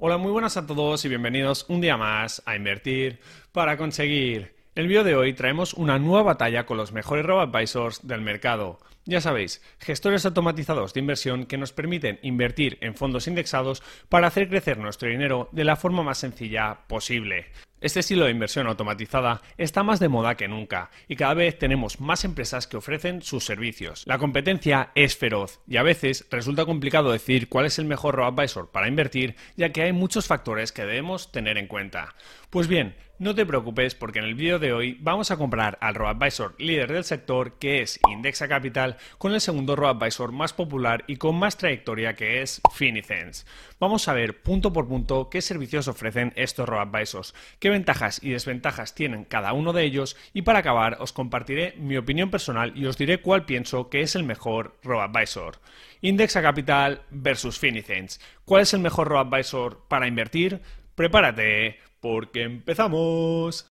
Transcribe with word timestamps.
Hola, 0.00 0.16
muy 0.16 0.30
buenas 0.30 0.56
a 0.56 0.64
todos 0.64 1.04
y 1.04 1.08
bienvenidos 1.08 1.66
un 1.68 1.80
día 1.80 1.96
más 1.96 2.40
a 2.46 2.54
Invertir 2.54 3.18
para 3.50 3.76
conseguir. 3.76 4.57
El 4.78 4.86
vídeo 4.86 5.02
de 5.02 5.16
hoy 5.16 5.32
traemos 5.32 5.74
una 5.74 5.98
nueva 5.98 6.22
batalla 6.22 6.64
con 6.64 6.76
los 6.76 6.92
mejores 6.92 7.26
robo-advisors 7.26 8.06
del 8.06 8.20
mercado. 8.20 8.78
Ya 9.06 9.20
sabéis, 9.20 9.60
gestores 9.80 10.24
automatizados 10.24 10.94
de 10.94 11.00
inversión 11.00 11.46
que 11.46 11.58
nos 11.58 11.72
permiten 11.72 12.20
invertir 12.22 12.78
en 12.80 12.94
fondos 12.94 13.26
indexados 13.26 13.82
para 14.08 14.28
hacer 14.28 14.48
crecer 14.48 14.78
nuestro 14.78 15.08
dinero 15.08 15.48
de 15.50 15.64
la 15.64 15.74
forma 15.74 16.04
más 16.04 16.18
sencilla 16.18 16.86
posible. 16.86 17.46
Este 17.80 18.00
estilo 18.00 18.24
de 18.24 18.30
inversión 18.30 18.68
automatizada 18.68 19.40
está 19.56 19.82
más 19.82 19.98
de 19.98 20.08
moda 20.08 20.36
que 20.36 20.46
nunca 20.46 20.90
y 21.08 21.16
cada 21.16 21.34
vez 21.34 21.58
tenemos 21.58 22.00
más 22.00 22.24
empresas 22.24 22.68
que 22.68 22.76
ofrecen 22.76 23.22
sus 23.22 23.44
servicios. 23.44 24.04
La 24.06 24.18
competencia 24.18 24.90
es 24.94 25.16
feroz 25.16 25.60
y 25.66 25.76
a 25.76 25.82
veces 25.82 26.26
resulta 26.30 26.66
complicado 26.66 27.10
decir 27.10 27.48
cuál 27.48 27.66
es 27.66 27.80
el 27.80 27.84
mejor 27.84 28.14
robo-advisor 28.14 28.70
para 28.70 28.88
invertir 28.88 29.34
ya 29.56 29.70
que 29.70 29.82
hay 29.82 29.92
muchos 29.92 30.28
factores 30.28 30.70
que 30.70 30.82
debemos 30.82 31.32
tener 31.32 31.56
en 31.56 31.66
cuenta. 31.66 32.14
Pues 32.50 32.66
bien, 32.66 32.96
no 33.18 33.34
te 33.34 33.44
preocupes 33.44 33.94
porque 33.94 34.20
en 34.20 34.26
el 34.26 34.34
vídeo 34.34 34.58
de 34.58 34.72
hoy 34.72 34.96
vamos 35.00 35.30
a 35.30 35.36
comprar 35.36 35.76
al 35.80 35.94
robo-advisor 35.94 36.54
líder 36.58 36.92
del 36.92 37.04
sector 37.04 37.58
que 37.58 37.82
es 37.82 37.98
Indexa 38.08 38.46
Capital 38.46 38.96
con 39.18 39.34
el 39.34 39.40
segundo 39.40 39.74
robo-advisor 39.74 40.30
más 40.30 40.52
popular 40.52 41.04
y 41.08 41.16
con 41.16 41.36
más 41.36 41.56
trayectoria 41.56 42.14
que 42.14 42.42
es 42.42 42.60
Finicens. 42.72 43.46
Vamos 43.80 44.06
a 44.06 44.12
ver 44.12 44.40
punto 44.42 44.72
por 44.72 44.86
punto 44.86 45.28
qué 45.30 45.42
servicios 45.42 45.88
ofrecen 45.88 46.32
estos 46.36 46.68
robo-advisors, 46.68 47.34
qué 47.58 47.70
ventajas 47.70 48.22
y 48.22 48.30
desventajas 48.30 48.94
tienen 48.94 49.24
cada 49.24 49.52
uno 49.52 49.72
de 49.72 49.82
ellos 49.82 50.16
y 50.32 50.42
para 50.42 50.60
acabar 50.60 50.98
os 51.00 51.12
compartiré 51.12 51.74
mi 51.76 51.96
opinión 51.96 52.30
personal 52.30 52.72
y 52.76 52.86
os 52.86 52.96
diré 52.96 53.20
cuál 53.20 53.44
pienso 53.44 53.90
que 53.90 54.02
es 54.02 54.14
el 54.14 54.22
mejor 54.22 54.78
robo-advisor. 54.84 55.56
Indexa 56.02 56.40
Capital 56.40 57.02
versus 57.10 57.58
Finicens. 57.58 58.20
¿Cuál 58.44 58.62
es 58.62 58.74
el 58.74 58.80
mejor 58.80 59.08
robo-advisor 59.08 59.86
para 59.88 60.06
invertir? 60.06 60.60
Prepárate 60.94 61.78
porque 62.00 62.42
empezamos. 62.42 63.66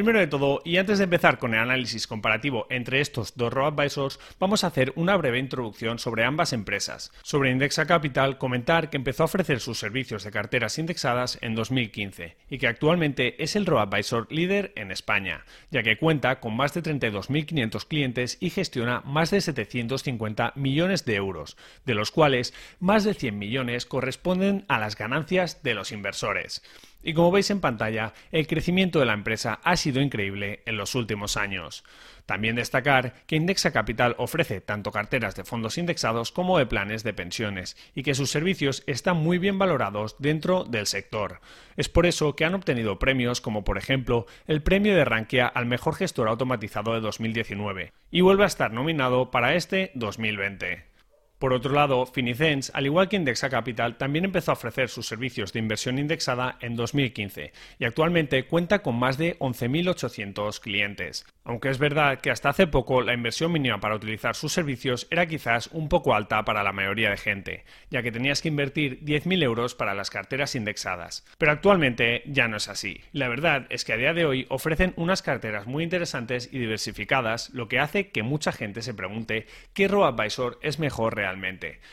Primero 0.00 0.18
de 0.18 0.28
todo, 0.28 0.62
y 0.64 0.78
antes 0.78 0.96
de 0.96 1.04
empezar 1.04 1.38
con 1.38 1.52
el 1.52 1.60
análisis 1.60 2.06
comparativo 2.06 2.66
entre 2.70 3.02
estos 3.02 3.36
dos 3.36 3.52
robo-advisors, 3.52 4.18
vamos 4.38 4.64
a 4.64 4.68
hacer 4.68 4.94
una 4.96 5.14
breve 5.14 5.38
introducción 5.38 5.98
sobre 5.98 6.24
ambas 6.24 6.54
empresas. 6.54 7.12
Sobre 7.22 7.50
Indexa 7.50 7.84
Capital, 7.84 8.38
comentar 8.38 8.88
que 8.88 8.96
empezó 8.96 9.24
a 9.24 9.26
ofrecer 9.26 9.60
sus 9.60 9.78
servicios 9.78 10.24
de 10.24 10.30
carteras 10.30 10.78
indexadas 10.78 11.36
en 11.42 11.54
2015 11.54 12.34
y 12.48 12.56
que 12.56 12.66
actualmente 12.66 13.44
es 13.44 13.56
el 13.56 13.66
robo-advisor 13.66 14.26
líder 14.32 14.72
en 14.74 14.90
España, 14.90 15.44
ya 15.70 15.82
que 15.82 15.98
cuenta 15.98 16.40
con 16.40 16.56
más 16.56 16.72
de 16.72 16.82
32.500 16.82 17.86
clientes 17.86 18.38
y 18.40 18.48
gestiona 18.48 19.02
más 19.04 19.30
de 19.30 19.42
750 19.42 20.54
millones 20.56 21.04
de 21.04 21.16
euros, 21.16 21.58
de 21.84 21.92
los 21.92 22.10
cuales 22.10 22.54
más 22.78 23.04
de 23.04 23.12
100 23.12 23.38
millones 23.38 23.84
corresponden 23.84 24.64
a 24.68 24.78
las 24.78 24.96
ganancias 24.96 25.62
de 25.62 25.74
los 25.74 25.92
inversores. 25.92 26.62
Y 27.02 27.14
como 27.14 27.30
veis 27.30 27.50
en 27.50 27.60
pantalla, 27.60 28.12
el 28.30 28.46
crecimiento 28.46 28.98
de 29.00 29.06
la 29.06 29.14
empresa 29.14 29.60
ha 29.64 29.76
sido 29.76 30.00
increíble 30.00 30.62
en 30.66 30.76
los 30.76 30.94
últimos 30.94 31.36
años. 31.36 31.82
También 32.26 32.56
destacar 32.56 33.14
que 33.26 33.36
Indexa 33.36 33.72
Capital 33.72 34.14
ofrece 34.18 34.60
tanto 34.60 34.92
carteras 34.92 35.34
de 35.34 35.44
fondos 35.44 35.78
indexados 35.78 36.30
como 36.30 36.58
de 36.58 36.66
planes 36.66 37.02
de 37.02 37.12
pensiones 37.12 37.76
y 37.94 38.02
que 38.02 38.14
sus 38.14 38.30
servicios 38.30 38.84
están 38.86 39.16
muy 39.16 39.38
bien 39.38 39.58
valorados 39.58 40.16
dentro 40.18 40.64
del 40.64 40.86
sector. 40.86 41.40
Es 41.76 41.88
por 41.88 42.06
eso 42.06 42.36
que 42.36 42.44
han 42.44 42.54
obtenido 42.54 42.98
premios 42.98 43.40
como 43.40 43.64
por 43.64 43.78
ejemplo 43.78 44.26
el 44.46 44.62
premio 44.62 44.94
de 44.94 45.04
Rankia 45.04 45.46
al 45.46 45.66
mejor 45.66 45.96
gestor 45.96 46.28
automatizado 46.28 46.94
de 46.94 47.00
2019 47.00 47.92
y 48.10 48.20
vuelve 48.20 48.44
a 48.44 48.48
estar 48.48 48.72
nominado 48.72 49.30
para 49.30 49.54
este 49.54 49.90
2020. 49.94 50.89
Por 51.40 51.54
otro 51.54 51.72
lado, 51.72 52.04
Finicens, 52.04 52.70
al 52.74 52.84
igual 52.84 53.08
que 53.08 53.16
Indexa 53.16 53.48
Capital, 53.48 53.96
también 53.96 54.26
empezó 54.26 54.50
a 54.50 54.54
ofrecer 54.60 54.90
sus 54.90 55.06
servicios 55.06 55.54
de 55.54 55.60
inversión 55.60 55.98
indexada 55.98 56.58
en 56.60 56.76
2015 56.76 57.52
y 57.78 57.84
actualmente 57.86 58.44
cuenta 58.44 58.80
con 58.80 58.98
más 58.98 59.16
de 59.16 59.38
11.800 59.38 60.60
clientes. 60.60 61.24
Aunque 61.42 61.70
es 61.70 61.78
verdad 61.78 62.20
que 62.20 62.30
hasta 62.30 62.50
hace 62.50 62.66
poco 62.66 63.00
la 63.00 63.14
inversión 63.14 63.52
mínima 63.52 63.80
para 63.80 63.94
utilizar 63.94 64.36
sus 64.36 64.52
servicios 64.52 65.08
era 65.10 65.24
quizás 65.24 65.68
un 65.68 65.88
poco 65.88 66.14
alta 66.14 66.44
para 66.44 66.62
la 66.62 66.74
mayoría 66.74 67.08
de 67.08 67.16
gente, 67.16 67.64
ya 67.88 68.02
que 68.02 68.12
tenías 68.12 68.42
que 68.42 68.48
invertir 68.48 69.02
10.000 69.02 69.42
euros 69.42 69.74
para 69.74 69.94
las 69.94 70.10
carteras 70.10 70.54
indexadas. 70.54 71.24
Pero 71.38 71.52
actualmente 71.52 72.22
ya 72.26 72.48
no 72.48 72.58
es 72.58 72.68
así. 72.68 73.00
La 73.12 73.28
verdad 73.28 73.66
es 73.70 73.86
que 73.86 73.94
a 73.94 73.96
día 73.96 74.12
de 74.12 74.26
hoy 74.26 74.44
ofrecen 74.50 74.92
unas 74.96 75.22
carteras 75.22 75.66
muy 75.66 75.84
interesantes 75.84 76.50
y 76.52 76.58
diversificadas, 76.58 77.48
lo 77.54 77.66
que 77.66 77.78
hace 77.78 78.10
que 78.10 78.22
mucha 78.22 78.52
gente 78.52 78.82
se 78.82 78.92
pregunte 78.92 79.46
qué 79.72 79.88
robo-advisor 79.88 80.58
es 80.60 80.78
mejor 80.78 81.14
realmente 81.16 81.29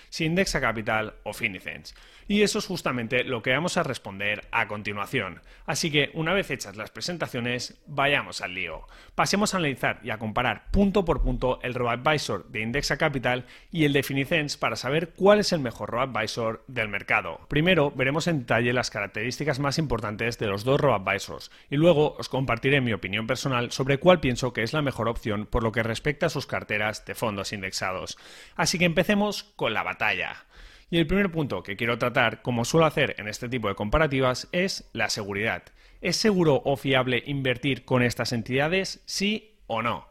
si 0.10 0.26
Indexa 0.26 0.62
Capital 0.62 1.16
o 1.24 1.34
Finicens. 1.34 1.94
Y 2.30 2.42
eso 2.42 2.60
es 2.60 2.66
justamente 2.66 3.24
lo 3.24 3.42
que 3.42 3.54
vamos 3.54 3.78
a 3.78 3.84
responder 3.84 4.48
a 4.52 4.68
continuación. 4.68 5.42
Así 5.66 5.90
que 5.90 6.12
una 6.14 6.34
vez 6.34 6.52
hechas 6.52 6.76
las 6.76 6.92
presentaciones, 6.92 7.80
vayamos 7.88 8.42
al 8.42 8.54
lío. 8.54 8.86
Pasemos 9.16 9.54
a 9.54 9.58
analizar 9.58 10.00
y 10.04 10.10
a 10.10 10.18
comparar 10.18 10.70
punto 10.72 11.06
por 11.06 11.22
punto 11.22 11.60
el 11.62 11.74
RoboAdvisor 11.74 12.50
de 12.50 12.62
Indexa 12.62 12.98
Capital 12.98 13.46
y 13.72 13.86
el 13.86 13.94
de 13.94 14.04
Finicens 14.04 14.58
para 14.58 14.76
saber 14.76 15.14
cuál 15.16 15.40
es 15.40 15.54
el 15.54 15.62
mejor 15.62 15.90
RoboAdvisor 15.90 16.66
del 16.68 16.90
mercado. 16.90 17.40
Primero 17.48 17.92
veremos 17.92 18.28
en 18.28 18.40
detalle 18.40 18.74
las 18.74 18.92
características 18.92 19.60
más 19.60 19.78
importantes 19.78 20.38
de 20.38 20.48
los 20.48 20.66
dos 20.66 20.82
RoboAdvisors 20.82 21.50
y 21.70 21.78
luego 21.78 22.16
os 22.18 22.28
compartiré 22.28 22.82
mi 22.82 22.92
opinión 22.92 23.26
personal 23.26 23.72
sobre 23.72 24.00
cuál 24.00 24.20
pienso 24.20 24.52
que 24.52 24.64
es 24.64 24.74
la 24.74 24.82
mejor 24.82 25.08
opción 25.08 25.46
por 25.46 25.64
lo 25.64 25.72
que 25.72 25.84
respecta 25.84 26.26
a 26.26 26.30
sus 26.30 26.46
carteras 26.46 27.06
de 27.06 27.16
fondos 27.16 27.54
indexados. 27.54 28.18
Así 28.56 28.78
que 28.78 28.86
empecemos 28.86 29.27
con 29.56 29.74
la 29.74 29.84
batalla. 29.84 30.46
Y 30.90 31.00
el 31.00 31.08
primer 31.08 31.32
punto 31.32 31.64
que 31.64 31.76
quiero 31.76 31.98
tratar, 31.98 32.42
como 32.42 32.64
suelo 32.64 32.86
hacer 32.86 33.16
en 33.18 33.28
este 33.28 33.50
tipo 33.50 33.68
de 33.68 33.76
comparativas, 33.76 34.48
es 34.52 34.90
la 34.94 35.10
seguridad. 35.10 35.64
¿Es 36.02 36.16
seguro 36.16 36.62
o 36.64 36.78
fiable 36.78 37.24
invertir 37.26 37.84
con 37.84 38.04
estas 38.04 38.32
entidades? 38.32 39.02
Sí 39.06 39.58
o 39.68 39.82
no. 39.82 40.08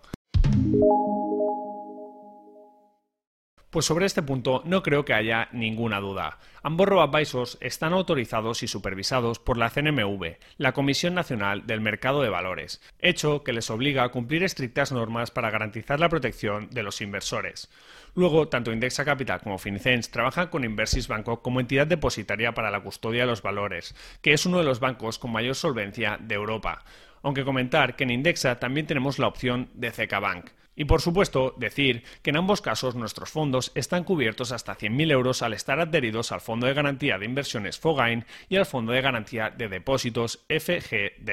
Pues 3.76 3.84
sobre 3.84 4.06
este 4.06 4.22
punto 4.22 4.62
no 4.64 4.82
creo 4.82 5.04
que 5.04 5.12
haya 5.12 5.50
ninguna 5.52 6.00
duda. 6.00 6.38
Ambos 6.62 6.88
robo-advisors 6.88 7.58
están 7.60 7.92
autorizados 7.92 8.62
y 8.62 8.68
supervisados 8.68 9.38
por 9.38 9.58
la 9.58 9.68
CNMV, 9.68 10.38
la 10.56 10.72
Comisión 10.72 11.12
Nacional 11.12 11.66
del 11.66 11.82
Mercado 11.82 12.22
de 12.22 12.30
Valores, 12.30 12.80
hecho 13.00 13.44
que 13.44 13.52
les 13.52 13.68
obliga 13.68 14.02
a 14.02 14.08
cumplir 14.08 14.44
estrictas 14.44 14.92
normas 14.92 15.30
para 15.30 15.50
garantizar 15.50 16.00
la 16.00 16.08
protección 16.08 16.70
de 16.70 16.82
los 16.82 17.02
inversores. 17.02 17.68
Luego, 18.14 18.48
tanto 18.48 18.72
Indexa 18.72 19.04
Capital 19.04 19.42
como 19.42 19.58
Finicens 19.58 20.10
trabajan 20.10 20.48
con 20.48 20.64
Inversis 20.64 21.06
Banco 21.06 21.42
como 21.42 21.60
entidad 21.60 21.86
depositaria 21.86 22.54
para 22.54 22.70
la 22.70 22.80
custodia 22.80 23.24
de 23.24 23.26
los 23.26 23.42
valores, 23.42 23.94
que 24.22 24.32
es 24.32 24.46
uno 24.46 24.56
de 24.56 24.64
los 24.64 24.80
bancos 24.80 25.18
con 25.18 25.32
mayor 25.32 25.54
solvencia 25.54 26.16
de 26.18 26.34
Europa. 26.34 26.82
Aunque 27.22 27.44
comentar 27.44 27.94
que 27.94 28.04
en 28.04 28.10
Indexa 28.12 28.58
también 28.58 28.86
tenemos 28.86 29.18
la 29.18 29.26
opción 29.26 29.68
de 29.74 29.90
CK 29.90 30.18
Bank. 30.18 30.46
Y 30.76 30.84
por 30.84 31.00
supuesto, 31.00 31.54
decir 31.56 32.04
que 32.22 32.30
en 32.30 32.36
ambos 32.36 32.60
casos 32.60 32.94
nuestros 32.94 33.30
fondos 33.30 33.72
están 33.74 34.04
cubiertos 34.04 34.52
hasta 34.52 34.76
100.000 34.76 35.10
euros 35.10 35.40
al 35.40 35.54
estar 35.54 35.80
adheridos 35.80 36.32
al 36.32 36.42
Fondo 36.42 36.66
de 36.66 36.74
Garantía 36.74 37.18
de 37.18 37.24
Inversiones 37.24 37.78
FOGAIN 37.78 38.26
y 38.50 38.56
al 38.56 38.66
Fondo 38.66 38.92
de 38.92 39.00
Garantía 39.00 39.50
de 39.50 39.68
Depósitos 39.68 40.44
FGD. 40.50 41.30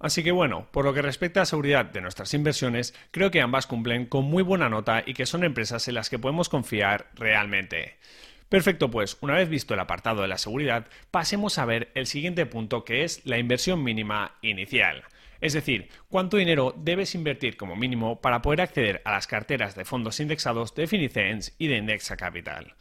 Así 0.00 0.24
que 0.24 0.32
bueno, 0.32 0.66
por 0.72 0.84
lo 0.84 0.94
que 0.94 1.02
respecta 1.02 1.42
a 1.42 1.46
seguridad 1.46 1.84
de 1.84 2.00
nuestras 2.00 2.34
inversiones, 2.34 2.92
creo 3.12 3.30
que 3.30 3.40
ambas 3.40 3.68
cumplen 3.68 4.06
con 4.06 4.24
muy 4.24 4.42
buena 4.42 4.68
nota 4.68 5.04
y 5.06 5.14
que 5.14 5.26
son 5.26 5.44
empresas 5.44 5.86
en 5.86 5.94
las 5.94 6.10
que 6.10 6.18
podemos 6.18 6.48
confiar 6.48 7.10
realmente. 7.14 7.98
Perfecto, 8.48 8.90
pues 8.90 9.16
una 9.20 9.34
vez 9.34 9.48
visto 9.48 9.74
el 9.74 9.80
apartado 9.80 10.22
de 10.22 10.28
la 10.28 10.38
seguridad, 10.38 10.86
pasemos 11.10 11.56
a 11.58 11.66
ver 11.66 11.92
el 11.94 12.06
siguiente 12.06 12.46
punto 12.46 12.84
que 12.84 13.04
es 13.04 13.24
la 13.24 13.38
inversión 13.38 13.84
mínima 13.84 14.36
inicial. 14.42 15.04
Es 15.42 15.54
decir, 15.54 15.88
cuánto 16.08 16.36
dinero 16.36 16.72
debes 16.78 17.16
invertir 17.16 17.56
como 17.56 17.74
mínimo 17.74 18.20
para 18.20 18.40
poder 18.42 18.60
acceder 18.60 19.02
a 19.04 19.10
las 19.10 19.26
carteras 19.26 19.74
de 19.74 19.84
fondos 19.84 20.20
indexados 20.20 20.72
de 20.76 20.86
Finicens 20.86 21.56
y 21.58 21.66
de 21.66 21.78
Indexa 21.78 22.16
Capital. 22.16 22.76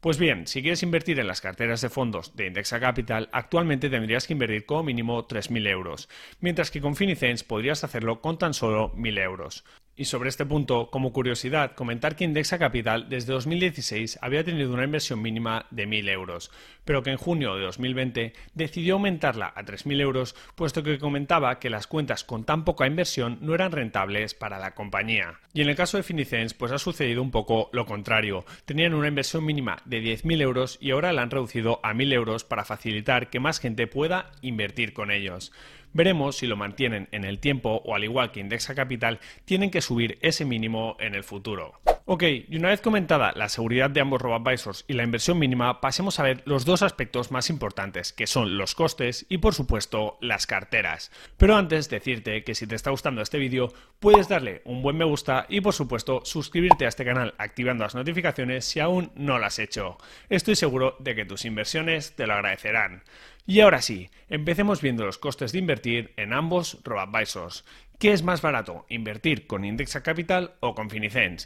Pues 0.00 0.18
bien, 0.18 0.48
si 0.48 0.60
quieres 0.60 0.82
invertir 0.82 1.20
en 1.20 1.28
las 1.28 1.40
carteras 1.40 1.80
de 1.82 1.88
fondos 1.88 2.34
de 2.34 2.48
Indexa 2.48 2.80
Capital, 2.80 3.28
actualmente 3.32 3.88
tendrías 3.88 4.26
que 4.26 4.32
invertir 4.32 4.66
como 4.66 4.82
mínimo 4.82 5.26
3.000 5.26 5.68
euros, 5.68 6.08
mientras 6.40 6.72
que 6.72 6.80
con 6.80 6.96
Finicens 6.96 7.44
podrías 7.44 7.84
hacerlo 7.84 8.20
con 8.20 8.38
tan 8.38 8.54
solo 8.54 8.92
1.000 8.96 9.22
euros. 9.22 9.64
Y 9.96 10.06
sobre 10.06 10.28
este 10.28 10.44
punto, 10.44 10.90
como 10.90 11.12
curiosidad, 11.12 11.72
comentar 11.76 12.16
que 12.16 12.24
Indexa 12.24 12.58
Capital 12.58 13.08
desde 13.08 13.32
2016 13.32 14.18
había 14.22 14.42
tenido 14.42 14.72
una 14.72 14.82
inversión 14.82 15.22
mínima 15.22 15.66
de 15.70 15.86
1.000 15.86 16.08
euros, 16.10 16.50
pero 16.84 17.04
que 17.04 17.10
en 17.10 17.16
junio 17.16 17.54
de 17.54 17.62
2020 17.62 18.32
decidió 18.54 18.94
aumentarla 18.94 19.52
a 19.54 19.62
3.000 19.62 20.00
euros, 20.00 20.34
puesto 20.56 20.82
que 20.82 20.98
comentaba 20.98 21.60
que 21.60 21.70
las 21.70 21.86
cuentas 21.86 22.24
con 22.24 22.42
tan 22.44 22.64
poca 22.64 22.88
inversión 22.88 23.38
no 23.40 23.54
eran 23.54 23.70
rentables 23.70 24.34
para 24.34 24.58
la 24.58 24.74
compañía. 24.74 25.38
Y 25.52 25.62
en 25.62 25.68
el 25.68 25.76
caso 25.76 25.96
de 25.96 26.02
Finicens, 26.02 26.54
pues 26.54 26.72
ha 26.72 26.78
sucedido 26.78 27.22
un 27.22 27.30
poco 27.30 27.70
lo 27.72 27.86
contrario. 27.86 28.44
Tenían 28.64 28.94
una 28.94 29.06
inversión 29.06 29.44
mínima 29.44 29.78
de 29.84 30.02
10.000 30.02 30.42
euros 30.42 30.78
y 30.80 30.90
ahora 30.90 31.12
la 31.12 31.22
han 31.22 31.30
reducido 31.30 31.78
a 31.84 31.94
1.000 31.94 32.12
euros 32.14 32.42
para 32.42 32.64
facilitar 32.64 33.30
que 33.30 33.38
más 33.38 33.60
gente 33.60 33.86
pueda 33.86 34.32
invertir 34.42 34.92
con 34.92 35.12
ellos. 35.12 35.52
Veremos 35.94 36.36
si 36.36 36.46
lo 36.46 36.56
mantienen 36.56 37.08
en 37.12 37.24
el 37.24 37.38
tiempo 37.38 37.80
o 37.84 37.94
al 37.94 38.04
igual 38.04 38.32
que 38.32 38.40
Indexa 38.40 38.74
Capital, 38.74 39.20
tienen 39.44 39.70
que 39.70 39.80
subir 39.80 40.18
ese 40.20 40.44
mínimo 40.44 40.96
en 40.98 41.14
el 41.14 41.24
futuro. 41.24 41.80
Ok, 42.06 42.22
y 42.22 42.56
una 42.58 42.68
vez 42.68 42.82
comentada 42.82 43.32
la 43.34 43.48
seguridad 43.48 43.88
de 43.88 44.02
ambos 44.02 44.20
robo-advisors 44.20 44.84
y 44.86 44.92
la 44.92 45.04
inversión 45.04 45.38
mínima, 45.38 45.80
pasemos 45.80 46.20
a 46.20 46.22
ver 46.22 46.42
los 46.44 46.66
dos 46.66 46.82
aspectos 46.82 47.30
más 47.30 47.48
importantes, 47.48 48.12
que 48.12 48.26
son 48.26 48.58
los 48.58 48.74
costes 48.74 49.24
y 49.30 49.38
por 49.38 49.54
supuesto 49.54 50.18
las 50.20 50.46
carteras. 50.46 51.10
Pero 51.38 51.56
antes 51.56 51.88
decirte 51.88 52.44
que 52.44 52.54
si 52.54 52.66
te 52.66 52.74
está 52.74 52.90
gustando 52.90 53.22
este 53.22 53.38
vídeo, 53.38 53.72
puedes 54.00 54.28
darle 54.28 54.60
un 54.66 54.82
buen 54.82 54.98
me 54.98 55.06
gusta 55.06 55.46
y 55.48 55.62
por 55.62 55.72
supuesto 55.72 56.20
suscribirte 56.24 56.84
a 56.84 56.88
este 56.88 57.06
canal 57.06 57.34
activando 57.38 57.84
las 57.84 57.94
notificaciones 57.94 58.66
si 58.66 58.80
aún 58.80 59.10
no 59.14 59.38
lo 59.38 59.46
has 59.46 59.58
hecho. 59.58 59.96
Estoy 60.28 60.56
seguro 60.56 60.96
de 60.98 61.14
que 61.14 61.24
tus 61.24 61.46
inversiones 61.46 62.14
te 62.16 62.26
lo 62.26 62.34
agradecerán. 62.34 63.02
Y 63.46 63.60
ahora 63.60 63.82
sí, 63.82 64.08
empecemos 64.30 64.80
viendo 64.80 65.04
los 65.04 65.18
costes 65.18 65.52
de 65.52 65.58
invertir 65.58 66.14
en 66.16 66.32
ambos 66.32 66.78
robo-advisors. 66.82 67.64
¿Qué 67.98 68.12
es 68.12 68.22
más 68.22 68.40
barato, 68.40 68.86
invertir 68.88 69.46
con 69.46 69.66
Indexa 69.66 70.02
Capital 70.02 70.54
o 70.60 70.74
con 70.74 70.88
Finicens? 70.88 71.44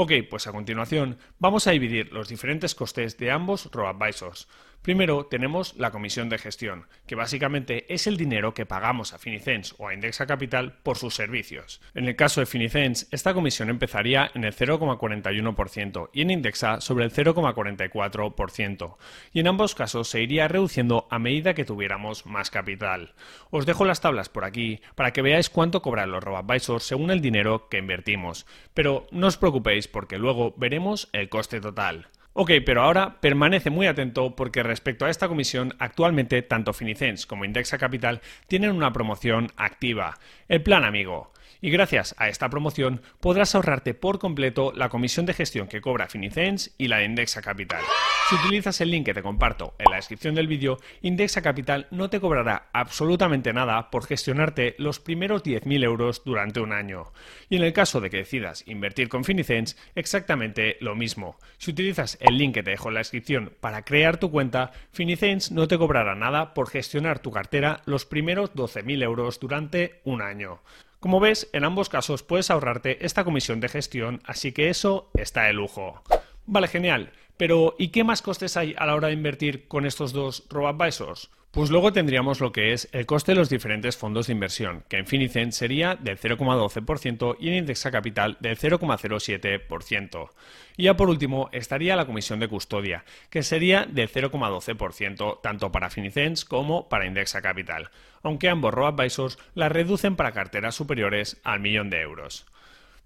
Ok, 0.00 0.12
pues 0.30 0.46
a 0.46 0.52
continuación 0.52 1.18
vamos 1.40 1.66
a 1.66 1.72
dividir 1.72 2.12
los 2.12 2.28
diferentes 2.28 2.76
costes 2.76 3.18
de 3.18 3.32
ambos 3.32 3.68
robo-advisors. 3.72 4.46
Primero 4.82 5.26
tenemos 5.26 5.74
la 5.76 5.90
comisión 5.90 6.28
de 6.28 6.38
gestión, 6.38 6.86
que 7.06 7.16
básicamente 7.16 7.92
es 7.92 8.06
el 8.06 8.16
dinero 8.16 8.54
que 8.54 8.64
pagamos 8.64 9.12
a 9.12 9.18
Finicens 9.18 9.74
o 9.76 9.88
a 9.88 9.94
Indexa 9.94 10.26
Capital 10.26 10.78
por 10.82 10.96
sus 10.96 11.14
servicios. 11.14 11.80
En 11.94 12.06
el 12.06 12.14
caso 12.14 12.40
de 12.40 12.46
Finicens, 12.46 13.08
esta 13.10 13.34
comisión 13.34 13.70
empezaría 13.70 14.30
en 14.34 14.44
el 14.44 14.54
0,41% 14.54 16.10
y 16.12 16.22
en 16.22 16.30
Indexa 16.30 16.80
sobre 16.80 17.04
el 17.04 17.12
0,44%. 17.12 18.96
Y 19.32 19.40
en 19.40 19.48
ambos 19.48 19.74
casos 19.74 20.08
se 20.08 20.22
iría 20.22 20.48
reduciendo 20.48 21.08
a 21.10 21.18
medida 21.18 21.54
que 21.54 21.64
tuviéramos 21.64 22.24
más 22.24 22.50
capital. 22.50 23.14
Os 23.50 23.66
dejo 23.66 23.84
las 23.84 24.00
tablas 24.00 24.28
por 24.28 24.44
aquí 24.44 24.80
para 24.94 25.12
que 25.12 25.22
veáis 25.22 25.50
cuánto 25.50 25.82
cobran 25.82 26.12
los 26.12 26.22
robo-advisors 26.22 26.84
según 26.84 27.10
el 27.10 27.20
dinero 27.20 27.68
que 27.68 27.78
invertimos. 27.78 28.46
Pero 28.74 29.08
no 29.10 29.26
os 29.26 29.36
preocupéis 29.36 29.87
porque 29.88 30.18
luego 30.18 30.54
veremos 30.56 31.08
el 31.12 31.28
coste 31.28 31.60
total. 31.60 32.08
Ok, 32.34 32.52
pero 32.64 32.82
ahora 32.82 33.20
permanece 33.20 33.68
muy 33.68 33.88
atento 33.88 34.36
porque 34.36 34.62
respecto 34.62 35.04
a 35.04 35.10
esta 35.10 35.26
comisión, 35.26 35.74
actualmente 35.80 36.40
tanto 36.42 36.72
Finicens 36.72 37.26
como 37.26 37.44
Indexa 37.44 37.78
Capital 37.78 38.20
tienen 38.46 38.70
una 38.70 38.92
promoción 38.92 39.48
activa, 39.56 40.18
el 40.46 40.62
Plan 40.62 40.84
Amigo 40.84 41.32
y 41.60 41.70
gracias 41.70 42.14
a 42.18 42.28
esta 42.28 42.48
promoción 42.48 43.02
podrás 43.20 43.54
ahorrarte 43.54 43.94
por 43.94 44.18
completo 44.18 44.72
la 44.74 44.88
comisión 44.88 45.26
de 45.26 45.34
gestión 45.34 45.68
que 45.68 45.80
cobra 45.80 46.08
Finicens 46.08 46.74
y 46.78 46.88
la 46.88 46.98
de 46.98 47.04
Indexa 47.04 47.42
Capital. 47.42 47.82
Si 48.28 48.34
utilizas 48.34 48.80
el 48.82 48.90
link 48.90 49.06
que 49.06 49.14
te 49.14 49.22
comparto 49.22 49.74
en 49.78 49.90
la 49.90 49.96
descripción 49.96 50.34
del 50.34 50.48
vídeo, 50.48 50.78
Indexa 51.00 51.40
Capital 51.40 51.86
no 51.90 52.10
te 52.10 52.20
cobrará 52.20 52.68
absolutamente 52.72 53.54
nada 53.54 53.90
por 53.90 54.04
gestionarte 54.04 54.74
los 54.78 55.00
primeros 55.00 55.42
10.000 55.42 55.82
euros 55.82 56.22
durante 56.24 56.60
un 56.60 56.72
año. 56.72 57.12
Y 57.48 57.56
en 57.56 57.62
el 57.62 57.72
caso 57.72 58.00
de 58.00 58.10
que 58.10 58.18
decidas 58.18 58.64
invertir 58.66 59.08
con 59.08 59.24
Finicens, 59.24 59.78
exactamente 59.94 60.76
lo 60.80 60.94
mismo. 60.94 61.38
Si 61.56 61.70
utilizas 61.70 62.18
el 62.20 62.36
link 62.36 62.54
que 62.54 62.62
te 62.62 62.72
dejo 62.72 62.88
en 62.88 62.94
la 62.94 63.00
descripción 63.00 63.54
para 63.60 63.82
crear 63.82 64.18
tu 64.18 64.30
cuenta, 64.30 64.72
Finicens 64.92 65.50
no 65.50 65.66
te 65.66 65.78
cobrará 65.78 66.14
nada 66.14 66.52
por 66.52 66.68
gestionar 66.68 67.20
tu 67.20 67.30
cartera 67.30 67.80
los 67.86 68.04
primeros 68.04 68.52
12.000 68.54 69.02
euros 69.02 69.40
durante 69.40 70.00
un 70.04 70.20
año. 70.20 70.60
Como 71.00 71.20
ves, 71.20 71.48
en 71.52 71.62
ambos 71.64 71.88
casos 71.88 72.24
puedes 72.24 72.50
ahorrarte 72.50 73.04
esta 73.06 73.22
comisión 73.22 73.60
de 73.60 73.68
gestión, 73.68 74.20
así 74.24 74.50
que 74.50 74.68
eso 74.68 75.10
está 75.14 75.44
de 75.44 75.52
lujo. 75.52 76.02
Vale, 76.44 76.66
genial. 76.66 77.12
Pero 77.36 77.76
¿y 77.78 77.88
qué 77.88 78.02
más 78.02 78.20
costes 78.20 78.56
hay 78.56 78.74
a 78.76 78.84
la 78.84 78.96
hora 78.96 79.08
de 79.08 79.14
invertir 79.14 79.68
con 79.68 79.86
estos 79.86 80.12
dos 80.12 80.46
robo-advisors? 80.50 81.30
Pues 81.58 81.70
luego 81.70 81.92
tendríamos 81.92 82.38
lo 82.38 82.52
que 82.52 82.72
es 82.72 82.88
el 82.92 83.04
coste 83.04 83.32
de 83.32 83.36
los 83.38 83.48
diferentes 83.48 83.96
fondos 83.96 84.28
de 84.28 84.32
inversión, 84.32 84.84
que 84.88 84.96
en 84.96 85.06
Finicent 85.06 85.50
sería 85.50 85.96
del 85.96 86.16
0,12% 86.16 87.36
y 87.40 87.48
en 87.48 87.54
Indexa 87.54 87.90
Capital 87.90 88.36
del 88.38 88.56
0,07%. 88.56 90.30
Y 90.76 90.84
ya 90.84 90.96
por 90.96 91.08
último 91.08 91.48
estaría 91.50 91.96
la 91.96 92.06
comisión 92.06 92.38
de 92.38 92.46
custodia, 92.46 93.04
que 93.28 93.42
sería 93.42 93.86
del 93.86 94.08
0,12% 94.08 95.40
tanto 95.42 95.72
para 95.72 95.90
Finicens 95.90 96.44
como 96.44 96.88
para 96.88 97.06
Indexa 97.06 97.42
Capital, 97.42 97.90
aunque 98.22 98.48
ambos 98.48 98.72
robo-advisors 98.72 99.36
la 99.56 99.68
reducen 99.68 100.14
para 100.14 100.30
carteras 100.30 100.76
superiores 100.76 101.38
al 101.42 101.58
millón 101.58 101.90
de 101.90 102.02
euros. 102.02 102.46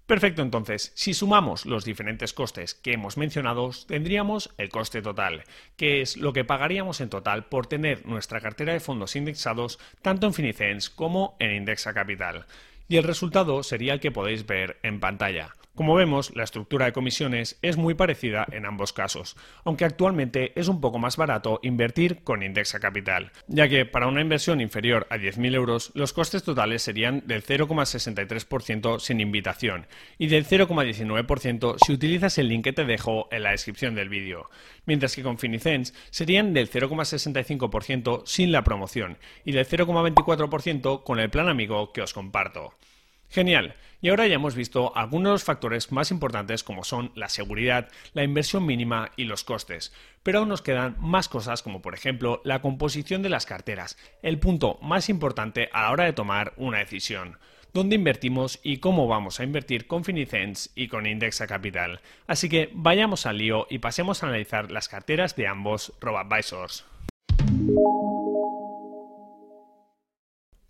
Perfecto, 0.05 0.41
entonces, 0.41 0.91
si 0.95 1.13
sumamos 1.13 1.65
los 1.65 1.85
diferentes 1.85 2.33
costes 2.33 2.73
que 2.73 2.91
hemos 2.91 3.15
mencionado, 3.15 3.71
tendríamos 3.87 4.53
el 4.57 4.67
coste 4.67 5.01
total, 5.01 5.45
que 5.77 6.01
es 6.01 6.17
lo 6.17 6.33
que 6.33 6.43
pagaríamos 6.43 6.99
en 6.99 7.09
total 7.09 7.45
por 7.45 7.67
tener 7.67 8.05
nuestra 8.05 8.41
cartera 8.41 8.73
de 8.73 8.81
fondos 8.81 9.15
indexados 9.15 9.79
tanto 10.01 10.27
en 10.27 10.33
Finicens 10.33 10.89
como 10.89 11.37
en 11.39 11.55
Indexa 11.55 11.93
Capital. 11.93 12.45
Y 12.89 12.97
el 12.97 13.05
resultado 13.05 13.63
sería 13.63 13.93
el 13.93 14.01
que 14.01 14.11
podéis 14.11 14.45
ver 14.45 14.77
en 14.83 14.99
pantalla. 14.99 15.53
Como 15.75 15.95
vemos, 15.95 16.35
la 16.35 16.43
estructura 16.43 16.85
de 16.85 16.93
comisiones 16.93 17.57
es 17.63 17.77
muy 17.77 17.95
parecida 17.95 18.45
en 18.51 18.67
ambos 18.67 18.93
casos, 18.93 19.35
aunque 19.63 19.85
actualmente 19.85 20.51
es 20.53 20.67
un 20.67 20.79
poco 20.79 20.99
más 20.99 21.17
barato 21.17 21.59
invertir 21.63 22.23
con 22.23 22.43
Indexa 22.43 22.79
Capital, 22.79 23.31
ya 23.47 23.67
que 23.67 23.83
para 23.87 24.05
una 24.05 24.21
inversión 24.21 24.61
inferior 24.61 25.07
a 25.09 25.17
10.000 25.17 25.55
euros 25.55 25.91
los 25.95 26.13
costes 26.13 26.43
totales 26.43 26.83
serían 26.83 27.23
del 27.25 27.43
0,63% 27.43 28.99
sin 28.99 29.19
invitación 29.19 29.87
y 30.19 30.27
del 30.27 30.45
0,19% 30.45 31.77
si 31.83 31.91
utilizas 31.91 32.37
el 32.37 32.49
link 32.49 32.65
que 32.65 32.73
te 32.73 32.85
dejo 32.85 33.27
en 33.31 33.41
la 33.41 33.49
descripción 33.49 33.95
del 33.95 34.09
vídeo, 34.09 34.51
mientras 34.85 35.15
que 35.15 35.23
con 35.23 35.39
Finicens 35.39 35.95
serían 36.11 36.53
del 36.53 36.69
0,65% 36.69 38.21
sin 38.27 38.51
la 38.51 38.63
promoción 38.63 39.17
y 39.43 39.53
del 39.53 39.67
0,24% 39.67 41.01
con 41.03 41.19
el 41.19 41.31
plan 41.31 41.49
amigo 41.49 41.91
que 41.93 42.03
os 42.03 42.13
comparto. 42.13 42.75
Genial. 43.33 43.75
Y 44.03 44.09
ahora 44.09 44.27
ya 44.27 44.35
hemos 44.35 44.53
visto 44.53 44.91
algunos 44.97 45.29
de 45.29 45.31
los 45.31 45.43
factores 45.45 45.93
más 45.93 46.11
importantes 46.11 46.61
como 46.61 46.83
son 46.83 47.13
la 47.15 47.29
seguridad, 47.29 47.87
la 48.13 48.25
inversión 48.25 48.65
mínima 48.65 49.11
y 49.15 49.23
los 49.23 49.45
costes. 49.45 49.93
Pero 50.23 50.39
aún 50.39 50.49
nos 50.49 50.61
quedan 50.61 50.97
más 50.99 51.29
cosas 51.29 51.63
como 51.63 51.81
por 51.81 51.93
ejemplo 51.93 52.41
la 52.43 52.61
composición 52.61 53.21
de 53.21 53.29
las 53.29 53.45
carteras, 53.45 53.97
el 54.21 54.39
punto 54.39 54.77
más 54.81 55.07
importante 55.07 55.69
a 55.71 55.83
la 55.83 55.91
hora 55.91 56.03
de 56.03 56.11
tomar 56.11 56.51
una 56.57 56.79
decisión 56.79 57.37
dónde 57.71 57.95
invertimos 57.95 58.59
y 58.61 58.77
cómo 58.77 59.07
vamos 59.07 59.39
a 59.39 59.45
invertir 59.45 59.87
con 59.87 60.03
Finicens 60.03 60.69
y 60.75 60.89
con 60.89 61.07
Indexa 61.07 61.47
Capital. 61.47 62.01
Así 62.27 62.49
que 62.49 62.69
vayamos 62.73 63.25
al 63.25 63.37
lío 63.37 63.67
y 63.69 63.79
pasemos 63.79 64.21
a 64.21 64.27
analizar 64.27 64.69
las 64.69 64.89
carteras 64.89 65.35
de 65.37 65.47
ambos 65.47 65.93
robo-advisors. 66.01 66.85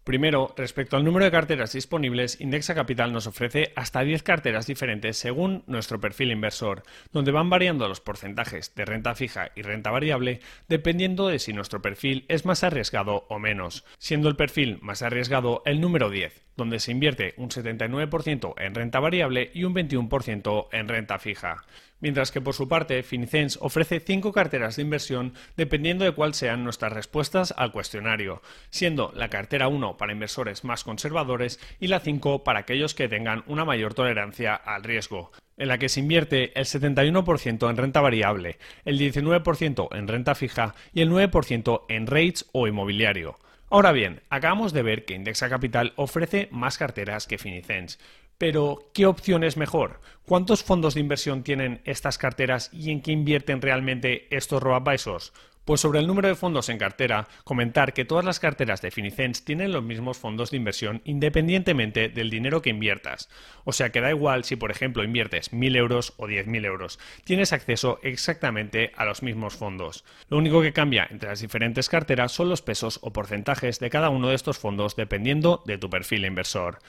Primero, 0.04 0.54
respecto 0.58 0.98
al 0.98 1.06
número 1.06 1.24
de 1.24 1.32
carteras 1.32 1.72
disponibles, 1.72 2.42
Indexa 2.42 2.76
Capital 2.76 3.14
nos 3.14 3.26
ofrece 3.26 3.72
hasta 3.78 4.02
10 4.02 4.22
carteras 4.22 4.68
diferentes 4.68 5.18
según 5.18 5.64
nuestro 5.66 6.02
perfil 6.02 6.32
inversor, 6.32 6.84
donde 7.14 7.32
van 7.32 7.50
variando 7.50 7.88
los 7.88 8.02
porcentajes 8.02 8.76
de 8.76 8.84
renta 8.84 9.16
fija 9.16 9.52
y 9.56 9.62
renta 9.62 9.92
variable 9.92 10.42
dependiendo 10.68 11.30
de 11.30 11.40
si 11.40 11.54
nuestro 11.54 11.82
perfil 11.82 12.26
es 12.28 12.46
más 12.46 12.66
arriesgado 12.66 13.26
o 13.30 13.40
menos, 13.40 13.86
siendo 13.98 14.28
el 14.28 14.36
perfil 14.36 14.78
más 14.82 15.04
arriesgado 15.04 15.62
el 15.66 15.80
número 15.80 16.10
10, 16.10 16.44
donde 16.58 16.80
se 16.80 16.92
invierte 16.92 17.34
un 17.38 17.50
79% 17.50 18.56
en 18.58 18.76
renta 18.76 19.00
variable 19.00 19.52
y 19.54 19.64
un 19.64 19.74
21% 19.74 20.68
en 20.74 20.88
renta 20.90 21.18
fija 21.18 21.64
mientras 22.04 22.32
que 22.32 22.42
por 22.42 22.54
su 22.54 22.68
parte 22.68 23.02
Finicens 23.02 23.58
ofrece 23.62 24.02
cinco 24.02 24.34
carteras 24.34 24.76
de 24.76 24.82
inversión 24.82 25.34
dependiendo 25.56 26.04
de 26.04 26.12
cuáles 26.12 26.36
sean 26.36 26.66
nuestras 26.66 26.92
respuestas 26.92 27.54
al 27.58 27.72
cuestionario, 27.72 28.42
siendo 28.70 29.14
la 29.16 29.30
cartera 29.30 29.70
1 29.70 29.96
para 29.96 30.12
inversores 30.12 30.66
más 30.66 30.84
conservadores 30.84 31.62
y 31.80 31.88
la 31.88 32.02
5 32.02 32.44
para 32.44 32.60
aquellos 32.60 32.94
que 32.94 33.08
tengan 33.08 33.46
una 33.48 33.64
mayor 33.64 33.94
tolerancia 33.94 34.54
al 34.54 34.84
riesgo 34.84 35.32
en 35.56 35.68
la 35.68 35.78
que 35.78 35.88
se 35.88 36.02
invierte 36.02 36.52
el 36.60 36.66
71% 36.66 37.70
en 37.70 37.78
renta 37.78 38.02
variable, 38.02 38.58
el 38.86 39.00
19% 39.00 39.96
en 39.96 40.08
renta 40.08 40.36
fija 40.36 40.76
y 40.94 41.02
el 41.02 41.12
9% 41.12 41.84
en 41.88 42.08
rates 42.08 42.48
o 42.52 42.68
inmobiliario. 42.68 43.38
Ahora 43.70 43.92
bien, 43.92 44.22
acabamos 44.30 44.72
de 44.72 44.84
ver 44.84 45.04
que 45.04 45.16
Indexa 45.16 45.50
Capital 45.50 45.94
ofrece 45.96 46.48
más 46.52 46.78
carteras 46.78 47.26
que 47.26 47.40
Finicens, 47.40 48.00
pero, 48.44 48.90
¿qué 48.94 49.06
opción 49.06 49.46
es 49.46 49.56
mejor? 49.56 50.02
¿Cuántos 50.26 50.66
fondos 50.66 50.96
de 50.96 51.00
inversión 51.00 51.44
tienen 51.44 51.80
estas 51.86 52.18
carteras 52.18 52.70
y 52.74 52.92
en 52.92 53.02
qué 53.02 53.14
invierten 53.14 53.62
realmente 53.62 54.28
estos 54.36 54.62
robo-advisors? 54.62 55.32
Pues 55.64 55.80
sobre 55.80 56.02
el 56.02 56.08
número 56.08 56.28
de 56.28 56.36
fondos 56.36 56.68
en 56.68 56.78
cartera, 56.78 57.30
comentar 57.46 57.94
que 57.94 58.04
todas 58.04 58.26
las 58.26 58.42
carteras 58.42 58.82
de 58.82 58.92
Finicens 58.92 59.46
tienen 59.46 59.72
los 59.72 59.82
mismos 59.82 60.18
fondos 60.18 60.52
de 60.52 60.58
inversión 60.58 61.02
independientemente 61.06 62.10
del 62.10 62.30
dinero 62.30 62.62
que 62.62 62.70
inviertas. 62.70 63.30
O 63.64 63.72
sea 63.72 63.94
que 63.94 64.02
da 64.02 64.10
igual 64.10 64.44
si, 64.44 64.58
por 64.58 64.72
ejemplo, 64.72 65.06
inviertes 65.06 65.54
1.000 65.54 65.78
euros 65.78 66.14
o 66.18 66.28
10.000 66.28 66.66
euros, 66.66 67.00
tienes 67.24 67.54
acceso 67.54 68.02
exactamente 68.04 68.92
a 68.98 69.06
los 69.06 69.24
mismos 69.24 69.56
fondos. 69.56 70.04
Lo 70.28 70.38
único 70.38 70.62
que 70.62 70.74
cambia 70.74 71.08
entre 71.10 71.30
las 71.30 71.40
diferentes 71.40 71.88
carteras 71.88 72.34
son 72.34 72.50
los 72.50 72.62
pesos 72.62 73.00
o 73.04 73.14
porcentajes 73.14 73.80
de 73.80 73.90
cada 73.90 74.10
uno 74.10 74.28
de 74.28 74.36
estos 74.36 74.58
fondos 74.58 74.98
dependiendo 74.98 75.64
de 75.66 75.78
tu 75.78 75.90
perfil 75.90 76.26
inversor. 76.26 76.80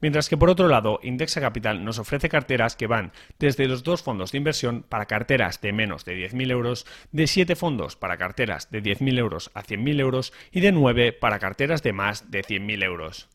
Mientras 0.00 0.28
que 0.28 0.36
por 0.36 0.50
otro 0.50 0.68
lado, 0.68 0.98
Indexa 1.02 1.40
Capital 1.40 1.84
nos 1.84 1.98
ofrece 1.98 2.28
carteras 2.28 2.76
que 2.76 2.86
van 2.86 3.12
desde 3.38 3.68
los 3.68 3.82
dos 3.82 4.02
fondos 4.02 4.32
de 4.32 4.38
inversión 4.38 4.84
para 4.88 5.06
carteras 5.06 5.60
de 5.60 5.72
menos 5.72 6.04
de 6.04 6.16
10.000 6.16 6.50
euros, 6.50 6.86
de 7.12 7.26
7 7.26 7.54
fondos 7.56 7.96
para 7.96 8.16
carteras 8.16 8.70
de 8.70 8.82
10.000 8.82 9.18
euros 9.18 9.50
a 9.54 9.62
100.000 9.62 10.00
euros 10.00 10.32
y 10.52 10.60
de 10.60 10.72
9 10.72 11.12
para 11.12 11.38
carteras 11.38 11.82
de 11.82 11.92
más 11.92 12.30
de 12.30 12.42
100.000 12.42 12.84
euros. 12.84 13.28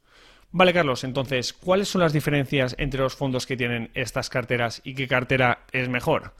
Vale, 0.52 0.74
Carlos, 0.74 1.04
entonces, 1.04 1.52
¿cuáles 1.52 1.90
son 1.90 2.02
las 2.02 2.14
diferencias 2.14 2.76
entre 2.80 3.02
los 3.02 3.16
fondos 3.16 3.46
que 3.46 3.58
tienen 3.58 3.92
estas 3.94 4.30
carteras 4.30 4.82
y 4.86 4.96
qué 4.96 5.08
cartera 5.08 5.66
es 5.72 5.90
mejor? 5.90 6.34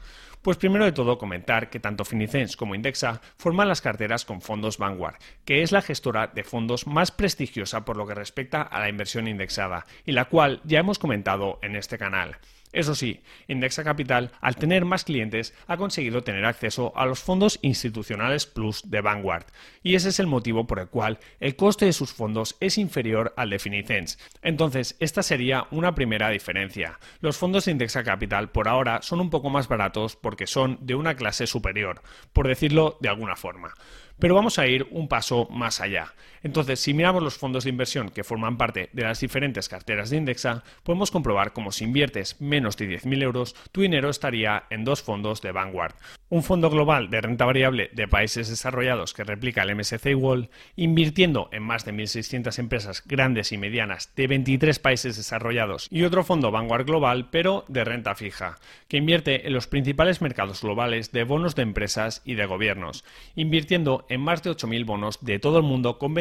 Pues 0.46 0.58
primero 0.58 0.84
de 0.84 0.92
todo 0.92 1.18
comentar 1.18 1.70
que 1.70 1.80
tanto 1.80 2.04
Finicens 2.04 2.56
como 2.56 2.76
Indexa 2.76 3.20
forman 3.36 3.66
las 3.66 3.80
carteras 3.80 4.24
con 4.24 4.40
fondos 4.40 4.78
Vanguard, 4.78 5.16
que 5.44 5.62
es 5.62 5.72
la 5.72 5.82
gestora 5.82 6.28
de 6.28 6.44
fondos 6.44 6.86
más 6.86 7.10
prestigiosa 7.10 7.84
por 7.84 7.96
lo 7.96 8.06
que 8.06 8.14
respecta 8.14 8.62
a 8.62 8.78
la 8.78 8.88
inversión 8.88 9.26
indexada, 9.26 9.86
y 10.04 10.12
la 10.12 10.26
cual 10.26 10.60
ya 10.62 10.78
hemos 10.78 11.00
comentado 11.00 11.58
en 11.62 11.74
este 11.74 11.98
canal. 11.98 12.36
Eso 12.76 12.94
sí, 12.94 13.22
Indexa 13.48 13.84
Capital, 13.84 14.32
al 14.42 14.56
tener 14.56 14.84
más 14.84 15.04
clientes, 15.04 15.54
ha 15.66 15.78
conseguido 15.78 16.22
tener 16.22 16.44
acceso 16.44 16.92
a 16.94 17.06
los 17.06 17.20
fondos 17.20 17.58
institucionales 17.62 18.44
Plus 18.44 18.90
de 18.90 19.00
Vanguard, 19.00 19.46
y 19.82 19.94
ese 19.94 20.10
es 20.10 20.20
el 20.20 20.26
motivo 20.26 20.66
por 20.66 20.80
el 20.80 20.88
cual 20.88 21.18
el 21.40 21.56
coste 21.56 21.86
de 21.86 21.94
sus 21.94 22.12
fondos 22.12 22.54
es 22.60 22.76
inferior 22.76 23.32
al 23.38 23.48
de 23.48 23.58
Finicens. 23.58 24.18
Entonces, 24.42 24.94
esta 25.00 25.22
sería 25.22 25.66
una 25.70 25.94
primera 25.94 26.28
diferencia. 26.28 27.00
Los 27.20 27.38
fondos 27.38 27.64
de 27.64 27.72
Indexa 27.72 28.04
Capital 28.04 28.50
por 28.50 28.68
ahora 28.68 29.00
son 29.00 29.20
un 29.20 29.30
poco 29.30 29.48
más 29.48 29.68
baratos 29.68 30.14
porque 30.14 30.46
son 30.46 30.76
de 30.82 30.96
una 30.96 31.16
clase 31.16 31.46
superior, 31.46 32.02
por 32.34 32.46
decirlo 32.46 32.98
de 33.00 33.08
alguna 33.08 33.36
forma. 33.36 33.72
Pero 34.18 34.34
vamos 34.34 34.58
a 34.58 34.66
ir 34.66 34.86
un 34.90 35.08
paso 35.08 35.46
más 35.50 35.80
allá. 35.80 36.14
Entonces, 36.46 36.78
si 36.78 36.94
miramos 36.94 37.24
los 37.24 37.36
fondos 37.36 37.64
de 37.64 37.70
inversión 37.70 38.08
que 38.08 38.22
forman 38.22 38.56
parte 38.56 38.88
de 38.92 39.02
las 39.02 39.18
diferentes 39.18 39.68
carteras 39.68 40.10
de 40.10 40.18
Indexa, 40.18 40.62
podemos 40.84 41.10
comprobar 41.10 41.52
cómo 41.52 41.72
si 41.72 41.82
inviertes 41.82 42.40
menos 42.40 42.76
de 42.76 42.88
10.000 42.88 43.20
euros, 43.24 43.56
tu 43.72 43.80
dinero 43.80 44.08
estaría 44.10 44.62
en 44.70 44.84
dos 44.84 45.02
fondos 45.02 45.42
de 45.42 45.50
Vanguard. 45.50 45.96
Un 46.28 46.44
fondo 46.44 46.70
global 46.70 47.10
de 47.10 47.20
renta 47.20 47.46
variable 47.46 47.90
de 47.94 48.06
países 48.06 48.48
desarrollados 48.48 49.12
que 49.12 49.24
replica 49.24 49.62
el 49.62 49.74
MSCI 49.74 50.14
World, 50.14 50.48
invirtiendo 50.76 51.48
en 51.50 51.64
más 51.64 51.84
de 51.84 51.92
1.600 51.92 52.60
empresas 52.60 53.02
grandes 53.04 53.50
y 53.50 53.58
medianas 53.58 54.12
de 54.14 54.28
23 54.28 54.78
países 54.78 55.16
desarrollados, 55.16 55.88
y 55.90 56.04
otro 56.04 56.22
fondo 56.22 56.52
Vanguard 56.52 56.86
Global, 56.86 57.28
pero 57.32 57.64
de 57.66 57.84
renta 57.84 58.14
fija, 58.14 58.58
que 58.86 58.98
invierte 58.98 59.48
en 59.48 59.52
los 59.52 59.66
principales 59.66 60.22
mercados 60.22 60.62
globales 60.62 61.10
de 61.10 61.24
bonos 61.24 61.56
de 61.56 61.62
empresas 61.62 62.22
y 62.24 62.34
de 62.34 62.46
gobiernos, 62.46 63.04
invirtiendo 63.34 64.06
en 64.08 64.20
más 64.20 64.44
de 64.44 64.50
8.000 64.50 64.84
bonos 64.84 65.18
de 65.22 65.40
todo 65.40 65.58
el 65.58 65.64
mundo 65.64 65.98
con 65.98 66.14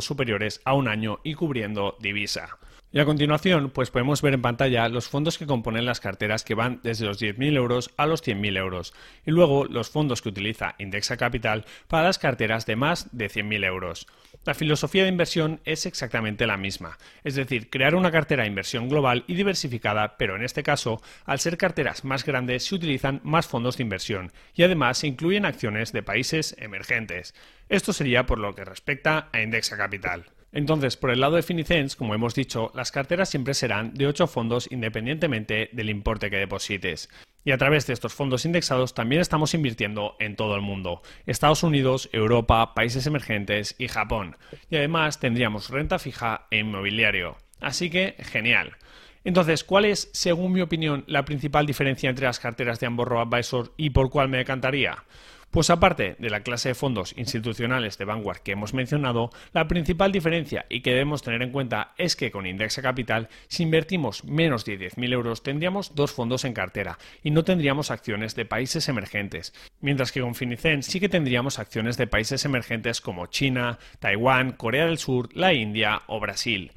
superiores 0.00 0.60
a 0.64 0.74
un 0.74 0.88
año 0.88 1.20
y 1.24 1.34
cubriendo 1.34 1.96
divisa. 2.00 2.58
Y 2.90 3.00
a 3.00 3.04
continuación, 3.04 3.68
pues 3.68 3.90
podemos 3.90 4.22
ver 4.22 4.32
en 4.32 4.40
pantalla 4.40 4.88
los 4.88 5.08
fondos 5.08 5.36
que 5.36 5.46
componen 5.46 5.84
las 5.84 6.00
carteras 6.00 6.42
que 6.42 6.54
van 6.54 6.80
desde 6.82 7.04
los 7.04 7.20
10.000 7.20 7.54
euros 7.54 7.90
a 7.98 8.06
los 8.06 8.26
100.000 8.26 8.56
euros 8.56 8.94
y 9.26 9.30
luego 9.30 9.66
los 9.66 9.90
fondos 9.90 10.22
que 10.22 10.30
utiliza 10.30 10.74
Indexa 10.78 11.18
Capital 11.18 11.66
para 11.86 12.04
las 12.04 12.18
carteras 12.18 12.64
de 12.64 12.76
más 12.76 13.08
de 13.12 13.28
100.000 13.28 13.66
euros. 13.66 14.06
La 14.46 14.54
filosofía 14.54 15.02
de 15.02 15.10
inversión 15.10 15.60
es 15.66 15.84
exactamente 15.84 16.46
la 16.46 16.56
misma, 16.56 16.96
es 17.24 17.34
decir, 17.34 17.68
crear 17.68 17.94
una 17.94 18.10
cartera 18.10 18.44
de 18.44 18.48
inversión 18.48 18.88
global 18.88 19.24
y 19.26 19.34
diversificada, 19.34 20.16
pero 20.16 20.36
en 20.36 20.42
este 20.42 20.62
caso, 20.62 21.02
al 21.26 21.40
ser 21.40 21.58
carteras 21.58 22.06
más 22.06 22.24
grandes 22.24 22.64
se 22.64 22.74
utilizan 22.74 23.20
más 23.22 23.46
fondos 23.46 23.76
de 23.76 23.82
inversión 23.82 24.32
y 24.54 24.62
además 24.62 24.96
se 24.96 25.08
incluyen 25.08 25.44
acciones 25.44 25.92
de 25.92 26.02
países 26.02 26.56
emergentes. 26.58 27.34
Esto 27.68 27.92
sería 27.92 28.24
por 28.24 28.38
lo 28.38 28.54
que 28.54 28.64
respecta 28.64 29.28
a 29.30 29.42
Indexa 29.42 29.76
Capital. 29.76 30.24
Entonces, 30.52 30.96
por 30.96 31.10
el 31.10 31.20
lado 31.20 31.36
de 31.36 31.42
Finicens, 31.42 31.94
como 31.94 32.14
hemos 32.14 32.34
dicho, 32.34 32.72
las 32.74 32.90
carteras 32.90 33.28
siempre 33.28 33.54
serán 33.54 33.94
de 33.94 34.06
8 34.06 34.26
fondos 34.26 34.68
independientemente 34.70 35.68
del 35.72 35.90
importe 35.90 36.30
que 36.30 36.36
deposites. 36.36 37.08
Y 37.44 37.52
a 37.52 37.58
través 37.58 37.86
de 37.86 37.92
estos 37.92 38.14
fondos 38.14 38.44
indexados 38.44 38.94
también 38.94 39.20
estamos 39.20 39.54
invirtiendo 39.54 40.16
en 40.18 40.36
todo 40.36 40.54
el 40.54 40.60
mundo, 40.60 41.02
Estados 41.26 41.62
Unidos, 41.62 42.10
Europa, 42.12 42.74
países 42.74 43.06
emergentes 43.06 43.74
y 43.78 43.88
Japón. 43.88 44.36
Y 44.70 44.76
además 44.76 45.20
tendríamos 45.20 45.70
renta 45.70 45.98
fija 45.98 46.46
e 46.50 46.58
inmobiliario. 46.58 47.36
Así 47.60 47.90
que, 47.90 48.16
genial. 48.18 48.76
Entonces, 49.24 49.64
¿cuál 49.64 49.84
es, 49.84 50.10
según 50.12 50.52
mi 50.52 50.60
opinión, 50.60 51.04
la 51.06 51.24
principal 51.24 51.66
diferencia 51.66 52.10
entre 52.10 52.26
las 52.26 52.40
carteras 52.40 52.80
de 52.80 52.86
ambos 52.86 53.08
Advisor 53.10 53.72
y 53.76 53.90
por 53.90 54.10
cuál 54.10 54.28
me 54.28 54.38
decantaría? 54.38 55.04
Pues 55.50 55.70
aparte 55.70 56.14
de 56.18 56.28
la 56.28 56.42
clase 56.42 56.68
de 56.68 56.74
fondos 56.74 57.14
institucionales 57.16 57.96
de 57.96 58.04
Vanguard 58.04 58.40
que 58.40 58.52
hemos 58.52 58.74
mencionado, 58.74 59.30
la 59.54 59.66
principal 59.66 60.12
diferencia 60.12 60.66
y 60.68 60.82
que 60.82 60.90
debemos 60.90 61.22
tener 61.22 61.40
en 61.40 61.52
cuenta 61.52 61.94
es 61.96 62.16
que 62.16 62.30
con 62.30 62.46
Indexa 62.46 62.82
Capital, 62.82 63.30
si 63.48 63.62
invertimos 63.62 64.24
menos 64.24 64.66
de 64.66 64.78
10.000 64.78 65.10
euros, 65.10 65.42
tendríamos 65.42 65.94
dos 65.94 66.12
fondos 66.12 66.44
en 66.44 66.52
cartera 66.52 66.98
y 67.22 67.30
no 67.30 67.44
tendríamos 67.44 67.90
acciones 67.90 68.34
de 68.34 68.44
países 68.44 68.90
emergentes, 68.90 69.54
mientras 69.80 70.12
que 70.12 70.20
con 70.20 70.34
Finicen 70.34 70.82
sí 70.82 71.00
que 71.00 71.08
tendríamos 71.08 71.58
acciones 71.58 71.96
de 71.96 72.06
países 72.06 72.44
emergentes 72.44 73.00
como 73.00 73.26
China, 73.26 73.78
Taiwán, 74.00 74.52
Corea 74.52 74.84
del 74.84 74.98
Sur, 74.98 75.30
la 75.34 75.54
India 75.54 76.02
o 76.08 76.20
Brasil. 76.20 76.72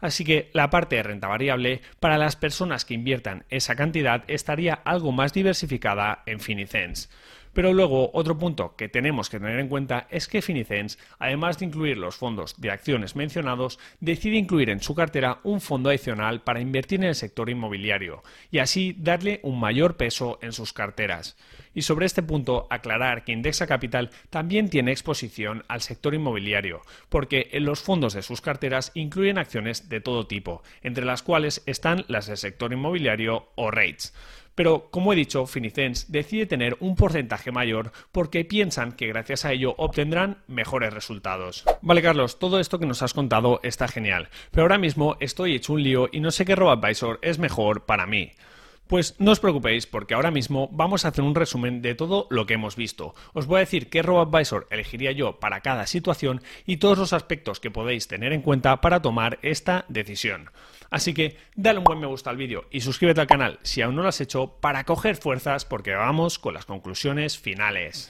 Así 0.00 0.24
que 0.24 0.50
la 0.52 0.70
parte 0.70 0.96
de 0.96 1.02
renta 1.02 1.28
variable 1.28 1.80
para 2.00 2.18
las 2.18 2.36
personas 2.36 2.84
que 2.84 2.94
inviertan 2.94 3.44
esa 3.50 3.76
cantidad 3.76 4.24
estaría 4.28 4.74
algo 4.74 5.12
más 5.12 5.32
diversificada 5.32 6.22
en 6.26 6.40
Finicens. 6.40 7.08
Pero 7.56 7.72
luego, 7.72 8.10
otro 8.12 8.36
punto 8.36 8.76
que 8.76 8.90
tenemos 8.90 9.30
que 9.30 9.40
tener 9.40 9.58
en 9.58 9.68
cuenta 9.68 10.06
es 10.10 10.28
que 10.28 10.42
Finicens, 10.42 10.98
además 11.18 11.58
de 11.58 11.64
incluir 11.64 11.96
los 11.96 12.14
fondos 12.14 12.60
de 12.60 12.70
acciones 12.70 13.16
mencionados, 13.16 13.78
decide 13.98 14.36
incluir 14.36 14.68
en 14.68 14.82
su 14.82 14.94
cartera 14.94 15.40
un 15.42 15.62
fondo 15.62 15.88
adicional 15.88 16.42
para 16.42 16.60
invertir 16.60 17.00
en 17.00 17.06
el 17.06 17.14
sector 17.14 17.48
inmobiliario 17.48 18.22
y 18.50 18.58
así 18.58 18.94
darle 18.98 19.40
un 19.42 19.58
mayor 19.58 19.96
peso 19.96 20.38
en 20.42 20.52
sus 20.52 20.74
carteras. 20.74 21.38
Y 21.72 21.80
sobre 21.80 22.04
este 22.04 22.22
punto, 22.22 22.66
aclarar 22.68 23.24
que 23.24 23.32
Indexa 23.32 23.66
Capital 23.66 24.10
también 24.28 24.68
tiene 24.68 24.92
exposición 24.92 25.64
al 25.66 25.80
sector 25.80 26.14
inmobiliario, 26.14 26.82
porque 27.08 27.48
en 27.52 27.64
los 27.64 27.80
fondos 27.80 28.12
de 28.12 28.20
sus 28.20 28.42
carteras 28.42 28.92
incluyen 28.92 29.38
acciones 29.38 29.88
de 29.88 30.02
todo 30.02 30.26
tipo, 30.26 30.62
entre 30.82 31.06
las 31.06 31.22
cuales 31.22 31.62
están 31.64 32.04
las 32.08 32.26
del 32.26 32.36
sector 32.36 32.74
inmobiliario 32.74 33.48
o 33.54 33.70
REITs. 33.70 34.12
Pero, 34.56 34.88
como 34.90 35.12
he 35.12 35.16
dicho, 35.16 35.46
Finicens 35.46 36.10
decide 36.10 36.46
tener 36.46 36.76
un 36.80 36.96
porcentaje 36.96 37.52
mayor 37.52 37.92
porque 38.10 38.44
piensan 38.44 38.92
que 38.92 39.06
gracias 39.06 39.44
a 39.44 39.52
ello 39.52 39.74
obtendrán 39.76 40.38
mejores 40.48 40.92
resultados. 40.92 41.64
Vale, 41.82 42.02
Carlos, 42.02 42.38
todo 42.38 42.58
esto 42.58 42.78
que 42.78 42.86
nos 42.86 43.02
has 43.02 43.14
contado 43.14 43.60
está 43.62 43.86
genial, 43.86 44.28
pero 44.50 44.62
ahora 44.62 44.78
mismo 44.78 45.16
estoy 45.20 45.54
hecho 45.54 45.74
un 45.74 45.82
lío 45.82 46.08
y 46.10 46.20
no 46.20 46.30
sé 46.30 46.46
qué 46.46 46.56
RoboAdvisor 46.56 47.18
es 47.22 47.38
mejor 47.38 47.84
para 47.84 48.06
mí. 48.06 48.32
Pues 48.86 49.16
no 49.18 49.32
os 49.32 49.40
preocupéis 49.40 49.86
porque 49.86 50.14
ahora 50.14 50.30
mismo 50.30 50.68
vamos 50.72 51.04
a 51.04 51.08
hacer 51.08 51.24
un 51.24 51.34
resumen 51.34 51.82
de 51.82 51.94
todo 51.94 52.26
lo 52.30 52.46
que 52.46 52.54
hemos 52.54 52.76
visto. 52.76 53.14
Os 53.32 53.46
voy 53.46 53.56
a 53.56 53.60
decir 53.60 53.90
qué 53.90 54.02
RoboAdvisor 54.02 54.68
elegiría 54.70 55.12
yo 55.12 55.40
para 55.40 55.60
cada 55.60 55.86
situación 55.86 56.42
y 56.66 56.76
todos 56.76 56.98
los 56.98 57.12
aspectos 57.12 57.58
que 57.58 57.70
podéis 57.70 58.06
tener 58.06 58.32
en 58.32 58.42
cuenta 58.42 58.80
para 58.80 59.02
tomar 59.02 59.38
esta 59.42 59.84
decisión. 59.88 60.50
Así 60.90 61.14
que 61.14 61.36
dale 61.56 61.78
un 61.78 61.84
buen 61.84 61.98
me 61.98 62.06
gusta 62.06 62.30
al 62.30 62.36
vídeo 62.36 62.66
y 62.70 62.80
suscríbete 62.80 63.20
al 63.20 63.26
canal 63.26 63.58
si 63.62 63.82
aún 63.82 63.96
no 63.96 64.02
lo 64.02 64.08
has 64.08 64.20
hecho 64.20 64.58
para 64.60 64.84
coger 64.84 65.16
fuerzas 65.16 65.64
porque 65.64 65.94
vamos 65.94 66.38
con 66.38 66.54
las 66.54 66.64
conclusiones 66.64 67.38
finales. 67.38 68.08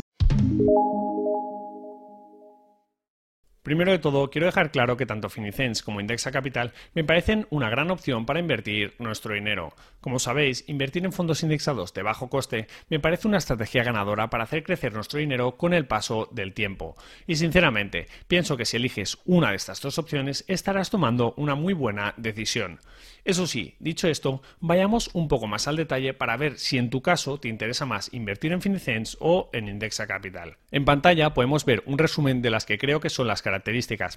Primero 3.67 3.91
de 3.91 3.99
todo, 3.99 4.31
quiero 4.31 4.47
dejar 4.47 4.71
claro 4.71 4.97
que 4.97 5.07
tanto 5.07 5.29
Finicens 5.29 5.83
como 5.83 6.01
Indexa 6.01 6.31
Capital 6.31 6.73
me 6.95 7.03
parecen 7.03 7.49
una 7.51 7.69
gran 7.69 7.91
opción 7.91 8.25
para 8.25 8.39
invertir 8.39 8.95
nuestro 9.01 9.35
dinero. 9.35 9.75
Como 10.01 10.21
sabéis, 10.21 10.63
invertir 10.69 11.05
en 11.05 11.11
fondos 11.11 11.43
indexados 11.43 11.93
de 11.93 12.05
bajo 12.05 12.31
coste 12.31 12.69
me 12.91 13.01
parece 13.01 13.27
una 13.27 13.39
estrategia 13.39 13.83
ganadora 13.83 14.31
para 14.31 14.45
hacer 14.45 14.63
crecer 14.63 14.93
nuestro 14.93 15.19
dinero 15.19 15.57
con 15.57 15.75
el 15.75 15.85
paso 15.85 16.29
del 16.31 16.55
tiempo. 16.55 16.95
Y 17.27 17.35
sinceramente, 17.35 18.07
pienso 18.29 18.57
que 18.57 18.67
si 18.67 18.77
eliges 18.77 19.19
una 19.25 19.51
de 19.51 19.57
estas 19.57 19.81
dos 19.81 19.99
opciones 19.99 20.45
estarás 20.47 20.89
tomando 20.89 21.35
una 21.37 21.57
muy 21.57 21.75
buena 21.75 22.15
decisión. 22.17 22.79
Eso 23.25 23.49
sí, 23.49 23.75
dicho 23.81 24.07
esto, 24.07 24.41
vayamos 24.61 25.11
un 25.13 25.27
poco 25.27 25.49
más 25.49 25.67
al 25.67 25.75
detalle 25.75 26.15
para 26.15 26.37
ver 26.37 26.61
si 26.61 26.79
en 26.79 26.91
tu 26.91 27.03
caso 27.03 27.41
te 27.41 27.49
interesa 27.49 27.85
más 27.85 28.15
invertir 28.15 28.53
en 28.53 28.63
Finicens 28.63 29.17
o 29.19 29.51
en 29.53 29.67
Indexa 29.67 30.07
Capital. 30.07 30.59
En 30.71 30.85
pantalla 30.85 31.35
podemos 31.35 31.65
ver 31.65 31.83
un 31.87 31.99
resumen 31.99 32.41
de 32.41 32.51
las 32.51 32.65
que 32.65 32.79
creo 32.79 33.01
que 33.01 33.11
son 33.11 33.27
las 33.27 33.43
características 33.43 33.56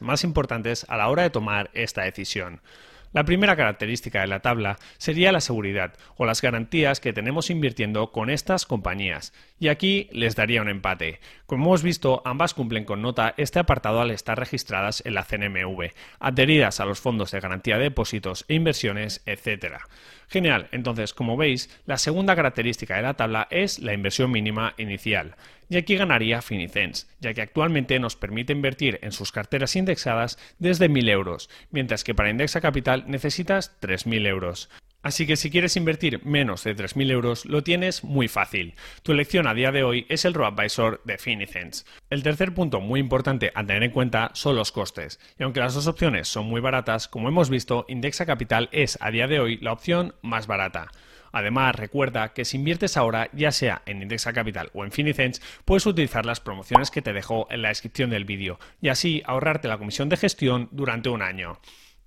más 0.02 0.24
importantes 0.24 0.86
a 0.90 0.98
la 0.98 1.10
hora 1.10 1.24
de 1.24 1.30
tomar 1.30 1.70
esta 1.74 2.04
decisión. 2.04 2.62
La 3.12 3.26
primera 3.26 3.56
característica 3.56 4.22
de 4.22 4.28
la 4.28 4.42
tabla 4.42 4.78
sería 5.00 5.32
la 5.32 5.42
seguridad 5.42 5.96
o 6.16 6.28
las 6.28 6.44
garantías 6.44 7.00
que 7.00 7.12
tenemos 7.12 7.50
invirtiendo 7.50 8.12
con 8.12 8.30
estas 8.30 8.68
compañías. 8.68 9.34
Y 9.60 9.70
aquí 9.70 10.10
les 10.12 10.36
daría 10.36 10.62
un 10.62 10.70
empate. 10.70 11.20
Como 11.48 11.66
hemos 11.66 11.82
visto, 11.82 12.22
ambas 12.24 12.54
cumplen 12.54 12.86
con 12.86 13.02
nota 13.02 13.34
este 13.38 13.58
apartado 13.58 14.00
al 14.00 14.12
estar 14.12 14.38
registradas 14.38 15.02
en 15.06 15.16
la 15.16 15.24
CNMV, 15.24 15.92
adheridas 16.20 16.80
a 16.80 16.86
los 16.86 17.00
fondos 17.00 17.32
de 17.32 17.40
garantía 17.40 17.78
de 17.78 17.86
depósitos 17.86 18.46
e 18.48 18.54
inversiones, 18.54 19.24
etc. 19.26 19.78
Genial, 20.30 20.68
entonces 20.72 21.14
como 21.16 21.38
veis, 21.38 21.70
la 21.88 21.98
segunda 21.98 22.36
característica 22.36 22.96
de 22.96 23.02
la 23.02 23.16
tabla 23.16 23.48
es 23.50 23.80
la 23.80 23.94
inversión 23.94 24.30
mínima 24.32 24.76
inicial. 24.78 25.36
Y 25.70 25.78
aquí 25.78 25.96
ganaría 25.98 26.44
Finicens, 26.44 27.10
ya 27.20 27.34
que 27.34 27.42
actualmente 27.42 28.00
nos 28.00 28.16
permite 28.16 28.54
invertir 28.54 29.00
en 29.02 29.12
sus 29.12 29.32
carteras 29.32 29.76
indexadas 29.76 30.38
desde 30.60 30.90
1.000 30.90 31.10
euros, 31.10 31.50
mientras 31.72 32.04
que 32.04 32.14
para 32.14 32.30
Indexa 32.30 32.62
Capital 32.62 33.06
necesitas 33.08 33.76
3.000 33.82 34.28
euros. 34.28 34.70
Así 35.02 35.26
que 35.26 35.38
si 35.38 35.50
quieres 35.50 35.78
invertir 35.78 36.26
menos 36.26 36.66
de 36.66 36.76
3.000 36.76 37.12
euros, 37.12 37.46
lo 37.46 37.64
tienes 37.64 38.04
muy 38.04 38.28
fácil. 38.28 38.76
Tu 39.02 39.14
elección 39.14 39.48
a 39.48 39.54
día 39.54 39.72
de 39.72 39.84
hoy 39.84 40.06
es 40.10 40.26
el 40.26 40.34
RoAdvisor 40.34 41.02
de 41.06 41.18
Finicens. 41.18 41.86
El 42.10 42.22
tercer 42.22 42.54
punto 42.54 42.82
muy 42.82 43.00
importante 43.00 43.52
a 43.56 43.66
tener 43.66 43.84
en 43.84 43.92
cuenta 43.92 44.32
son 44.34 44.58
los 44.58 44.74
costes. 44.74 45.20
Y 45.40 45.44
aunque 45.44 45.62
las 45.62 45.74
dos 45.74 45.88
opciones 45.88 46.28
son 46.28 46.48
muy 46.48 46.60
baratas, 46.60 47.08
como 47.08 47.30
hemos 47.30 47.50
visto, 47.50 47.86
Indexa 47.88 48.26
Capital 48.26 48.68
es 48.74 48.98
a 49.00 49.10
día 49.10 49.28
de 49.28 49.40
hoy 49.40 49.58
la 49.62 49.72
opción 49.72 50.16
más 50.22 50.48
barata. 50.48 50.92
Además, 51.32 51.76
recuerda 51.76 52.34
que 52.34 52.44
si 52.44 52.58
inviertes 52.58 52.98
ahora, 52.98 53.30
ya 53.32 53.52
sea 53.52 53.84
en 53.86 54.02
Indexa 54.02 54.34
Capital 54.34 54.70
o 54.74 54.84
en 54.84 54.92
Finicens, 54.92 55.42
puedes 55.64 55.86
utilizar 55.86 56.26
las 56.26 56.42
promociones 56.42 56.92
que 56.92 57.02
te 57.02 57.14
dejo 57.14 57.48
en 57.52 57.62
la 57.62 57.70
descripción 57.70 58.10
del 58.10 58.26
vídeo 58.26 58.60
y 58.82 58.90
así 58.90 59.22
ahorrarte 59.26 59.68
la 59.68 59.78
comisión 59.78 60.10
de 60.10 60.18
gestión 60.18 60.68
durante 60.72 61.08
un 61.08 61.22
año. 61.22 61.60